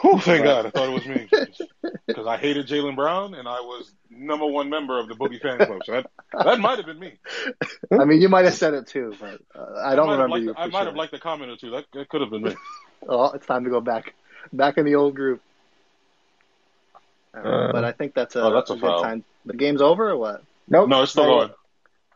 [0.00, 0.66] Whew, thank God.
[0.66, 1.28] I thought it was me.
[2.06, 5.58] Because I hated Jaylen Brown and I was number one member of the Boogie fan
[5.58, 5.80] club.
[5.84, 6.06] So that,
[6.44, 7.14] that might have been me.
[7.90, 10.28] I mean, you might have said it too, but uh, I don't might have remember
[10.36, 10.54] liked- you.
[10.54, 10.84] For I might sure.
[10.86, 11.70] have liked a comment or two.
[11.70, 12.54] That, that could have been me.
[13.08, 14.14] Oh, it's time to go back,
[14.52, 15.40] back in the old group.
[17.34, 19.02] Uh, Uh, but I think that's a, oh, that's a good foul.
[19.02, 19.24] time.
[19.46, 20.42] The game's over or what?
[20.68, 20.88] Nope.
[20.88, 21.46] No, it's still Sorry.
[21.46, 21.50] going.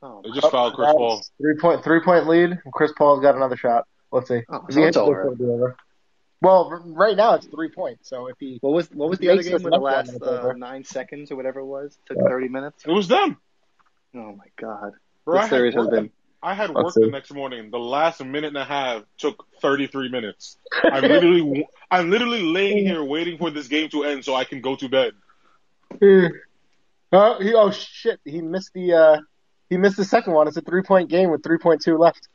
[0.05, 1.23] Oh, They just fouled Chris Paul.
[1.41, 2.51] Three point three point lead.
[2.65, 3.87] and Chris Paul's got another shot.
[4.11, 4.43] Let's see.
[4.49, 5.29] Oh, so it's over.
[5.29, 5.77] over.
[6.43, 8.09] Well, right now it's three points.
[8.09, 10.83] So if he what was what was the other game with the last uh, nine
[10.83, 11.97] seconds or whatever it was?
[12.07, 12.29] Took Yeah.
[12.29, 12.83] thirty minutes.
[12.85, 13.37] It was them.
[14.17, 14.93] Oh my god,
[15.25, 16.11] Bro, I this series had, has work, been.
[16.43, 17.71] I had work the next morning.
[17.71, 20.59] The last minute and a half took 33 minutes.
[20.85, 24.61] I'm literally, I'm literally laying here waiting for this game to end so I can
[24.61, 25.13] go to bed.
[27.13, 28.19] Oh, he, oh shit!
[28.25, 29.21] He missed the uh,
[29.71, 30.49] he missed the second one.
[30.49, 32.27] It's a three point game with three point two left.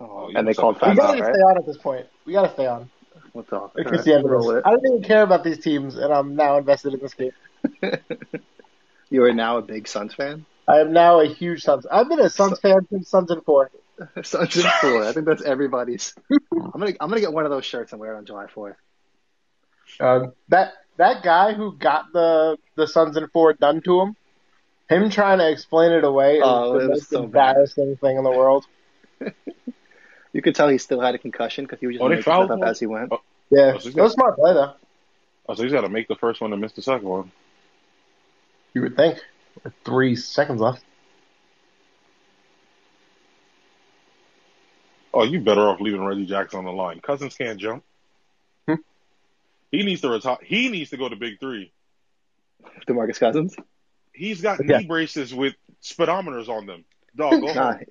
[0.00, 0.90] Oh, you and they called that.
[0.90, 1.32] We gotta right?
[1.32, 2.06] stay on at this point.
[2.26, 2.90] We gotta stay on.
[3.32, 3.72] What's off?
[3.76, 4.56] It's Alright, the end of roll this.
[4.56, 7.32] with I don't even care about these teams, and I'm now invested in this game.
[9.10, 10.46] You are now a big Suns fan.
[10.68, 11.84] I am now a huge Suns.
[11.90, 13.70] I've been a Suns fan since Suns in four.
[14.22, 15.04] Suns in four.
[15.04, 16.14] I think that's everybody's.
[16.52, 18.76] I'm gonna I'm gonna get one of those shirts and wear it on July fourth.
[19.98, 24.16] Uh, that that guy who got the the Suns in four done to him,
[24.88, 27.56] him trying to explain it away is Oh, the it was most so bad.
[27.74, 28.64] thing in the world.
[30.32, 32.22] You could tell he still had a concussion because he was just Oh, they making
[32.32, 33.12] stuff up as he went.
[33.12, 33.20] Oh.
[33.50, 34.74] Yeah, Oh, so he's it was a smart play though.
[35.48, 37.32] Oh, so he's got to make the first one and miss the second one.
[38.74, 39.18] You would think.
[39.64, 40.84] With three seconds left.
[45.12, 47.00] Oh, you better off leaving Reggie Jackson on the line.
[47.00, 47.82] Cousins can't jump.
[48.68, 48.74] Hmm.
[49.72, 50.38] He needs to retire.
[50.44, 51.72] He needs to go to Big Three.
[52.86, 53.56] DeMarcus Cousins.
[54.12, 54.78] He's got Yeah.
[54.78, 56.84] knee braces with speedometers on them.
[57.16, 57.84] Dog, go Nah, home.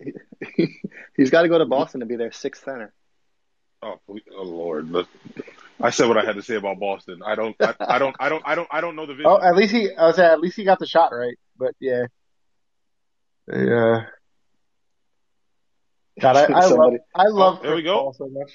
[1.19, 2.93] He, he's got to go to Boston to be their sixth center.
[3.81, 4.91] Oh, oh Lord!
[4.91, 5.07] Look,
[5.79, 7.21] I said what I had to say about Boston.
[7.25, 7.55] I don't.
[7.61, 8.15] I, I don't.
[8.19, 8.43] I don't.
[8.45, 8.67] I don't.
[8.71, 9.31] I don't know the vision.
[9.31, 9.89] Oh, at least he.
[9.95, 11.35] I was at least he got the shot right.
[11.57, 12.05] But yeah,
[13.47, 14.05] yeah.
[16.19, 17.97] God, I, I love I love Oh, there we go.
[17.99, 18.51] Paul so much.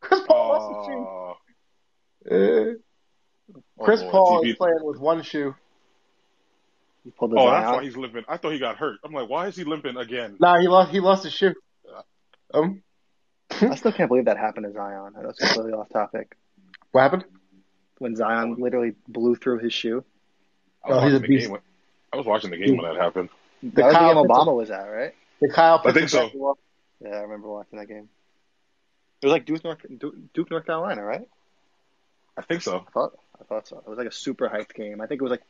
[0.00, 1.06] Chris Paul lost shoe.
[2.30, 2.74] Uh, Uh,
[3.78, 4.12] oh, Chris Lord.
[4.12, 5.54] Paul is playing with one shoe.
[7.04, 7.76] He pulled Oh, that's out.
[7.76, 8.24] why he's limping.
[8.28, 8.98] I thought he got hurt.
[9.04, 10.36] I'm like, why is he limping again?
[10.40, 10.90] Nah, he lost.
[10.90, 11.54] He lost his shoe.
[12.54, 12.82] Um,
[13.50, 15.12] I still can't believe that happened to Zion.
[15.22, 16.36] That's completely off topic.
[16.92, 17.24] what happened?
[17.98, 20.04] When Zion literally blew through his shoe.
[20.84, 21.42] I was Oh, he's a watching the beast.
[21.44, 21.52] game.
[21.52, 21.60] When,
[22.12, 23.28] I was watching the game when that happened.
[23.62, 25.14] That was the Kyle game Pitts- Obama was at, right?
[25.40, 25.82] The Kyle.
[25.84, 26.20] I think so.
[26.22, 26.58] basketball.
[27.00, 28.08] Yeah, I remember watching that game.
[29.22, 31.28] It was like Duke, North Duke, Duke, North Carolina, right?
[32.36, 32.84] I think so.
[32.86, 33.78] I thought I thought so.
[33.78, 35.00] It was like a super hyped game.
[35.00, 35.42] I think it was like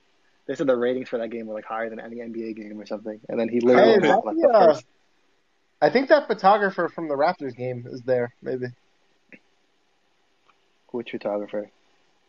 [0.46, 2.84] they said the ratings for that game were like higher than any NBA game or
[2.86, 3.18] something.
[3.28, 4.84] And then he literally Hey, won, like the, the first.
[5.82, 8.32] I think that photographer from the Raptors game is there.
[8.40, 8.66] Maybe.
[10.92, 11.68] Which photographer?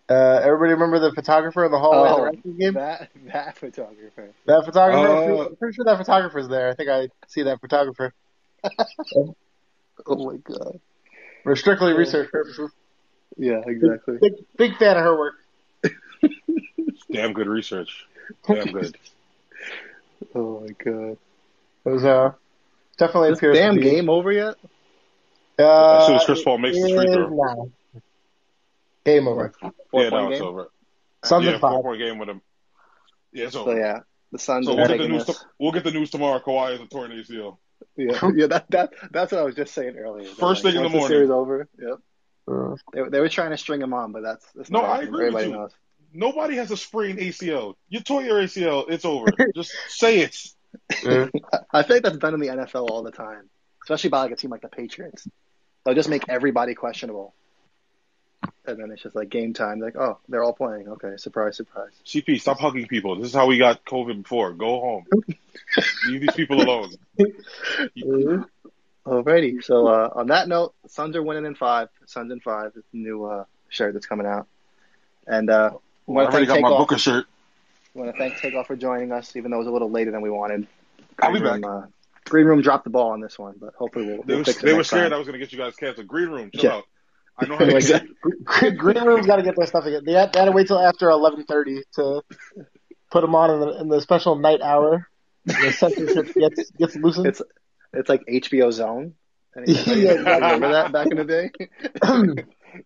[0.10, 2.74] Uh, everybody remember the photographer in the hallway Oh, of the Raptors game?
[2.74, 4.30] that that photographer.
[4.48, 5.08] That photographer.
[5.08, 6.70] I'm Uh, pretty- I'm pretty sure that photographer's there.
[6.70, 8.14] I think I see that photographer.
[10.08, 10.80] Oh my god.
[11.44, 11.98] For strictly Yeah.
[11.98, 12.72] research purposes.
[13.38, 14.18] Yeah, exactly.
[14.20, 15.36] Big, big fan of her work.
[17.12, 18.08] Damn good research.
[18.48, 18.98] Damn good.
[20.34, 21.18] Oh my god.
[21.86, 22.32] It was uh,
[22.98, 24.56] definitely This appears damn to be, game over yet?
[25.60, 27.26] Uh, As soon as Chris Paul makes his free it throw.
[27.28, 28.02] is now.
[29.06, 29.52] Game over.
[29.91, 30.48] Four yeah, point now it's game.
[30.48, 30.68] over.
[31.24, 31.72] Suns yeah, in five.
[31.74, 32.41] four point game with him.
[33.34, 33.99] Yeah, it's So yeah,
[34.32, 35.26] the Suns So are we'll get the taking news.
[35.26, 35.38] this.
[35.40, 36.40] To, we'll get the news tomorrow.
[36.40, 37.57] Kawhi is a torn ACL.
[37.98, 38.48] Yeah, yeah.
[38.48, 40.28] That that that's what I was just saying earlier.
[40.28, 41.07] That, First thing in the once morning.
[41.10, 41.68] series over.
[41.80, 41.98] Yep.
[42.49, 45.07] Uh, They, they were trying to string him on, but that's, that's No, I happening.
[45.14, 45.53] agree with you.
[45.53, 45.72] knows.
[46.14, 47.76] Nobody has a sprained ACL.
[47.90, 48.86] You tore your ACL.
[48.90, 49.28] It's over.
[49.56, 50.36] Just say it.
[51.04, 51.28] Yeah.
[51.72, 53.50] I feel like that's done in the NFL all the time,
[53.84, 55.28] especially by like a team like the Patriots.
[55.84, 57.34] They'll just make everybody questionable,
[58.66, 59.80] and then it's just like game time.
[59.80, 60.88] Like, oh, they're all playing.
[60.88, 61.91] Okay, surprise, surprise.
[62.06, 63.18] CP, stop hugging people.
[63.18, 64.54] This is how we got COVID before.
[64.54, 65.06] Go home.
[66.08, 66.94] Leave these people alone.
[69.06, 69.62] Alrighty.
[69.62, 71.90] So uh, on that note, Suns are winning in five.
[72.06, 72.72] Suns in five.
[72.76, 74.48] It's a new uh, shirt that's coming out,
[75.28, 75.72] and uh,
[76.08, 76.78] I already got my Takeoff.
[76.78, 77.26] Booker shirt.
[77.94, 80.22] Want to thank Takeoff for joining us, even though it was a little later than
[80.22, 80.68] we wanted.
[81.22, 81.88] I'll be Green Room, uh,
[82.26, 84.64] Green Room dropped the ball on this one, but hopefully we'll, They we'll were, fix
[84.64, 85.14] it they were scared time.
[85.14, 86.07] I was going to get you guys canceled.
[86.07, 86.72] Green room, chill Yeah.
[86.78, 86.84] out.
[87.38, 88.15] I know how to Exactly.
[88.44, 90.02] Green Green Room's got to get their stuff again.
[90.06, 92.22] They had, they had to wait till after 11:30 to
[93.11, 95.07] put them on in the, in the special night hour.
[95.45, 97.28] The censorship gets gets loosened.
[97.28, 97.41] It's
[97.94, 99.14] it's like HBO Zone.
[99.56, 101.52] Anybody Yeah, remember that back in the day?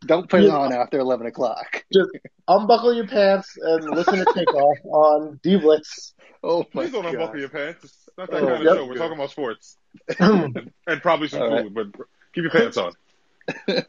[0.05, 1.83] Don't put it on after eleven o'clock.
[1.93, 2.09] Just
[2.47, 6.13] unbuckle your pants and listen to Takeoff on D Blitz.
[6.43, 7.13] Oh my Please don't god!
[7.13, 7.83] unbuckle your pants.
[7.83, 8.75] It's not that Oh, kind of yep.
[8.75, 8.85] show.
[8.85, 9.77] We're talking about sports.
[10.19, 10.51] All
[10.87, 11.63] And probably some All right.
[11.63, 11.87] food, but
[12.33, 12.91] keep your pants on.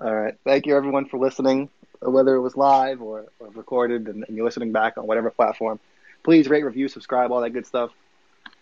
[0.00, 1.68] All right, thank you everyone for listening,
[2.00, 5.78] whether it was live or, or recorded, and, and you're listening back on whatever platform.
[6.24, 7.90] Please rate, review, subscribe, all that good stuff.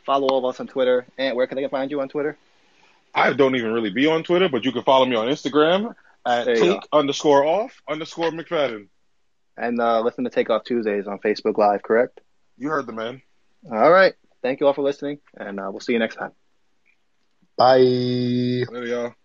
[0.05, 1.07] Follow all of us on Twitter.
[1.17, 2.37] And where can they find you on Twitter?
[3.15, 5.95] I don't even really be on Twitter, but you can follow me on Instagram
[6.27, 8.89] at There take underscore off underscore McFadden.
[9.57, 12.21] And uh, listen to Takeoff Tuesdays on Facebook Live, correct?
[12.57, 13.21] You heard the man.
[13.71, 14.15] All right.
[14.43, 16.33] Thank you all for listening, and uh, we'll see you next time.
[17.59, 17.79] Bye.
[17.79, 19.17] There you are.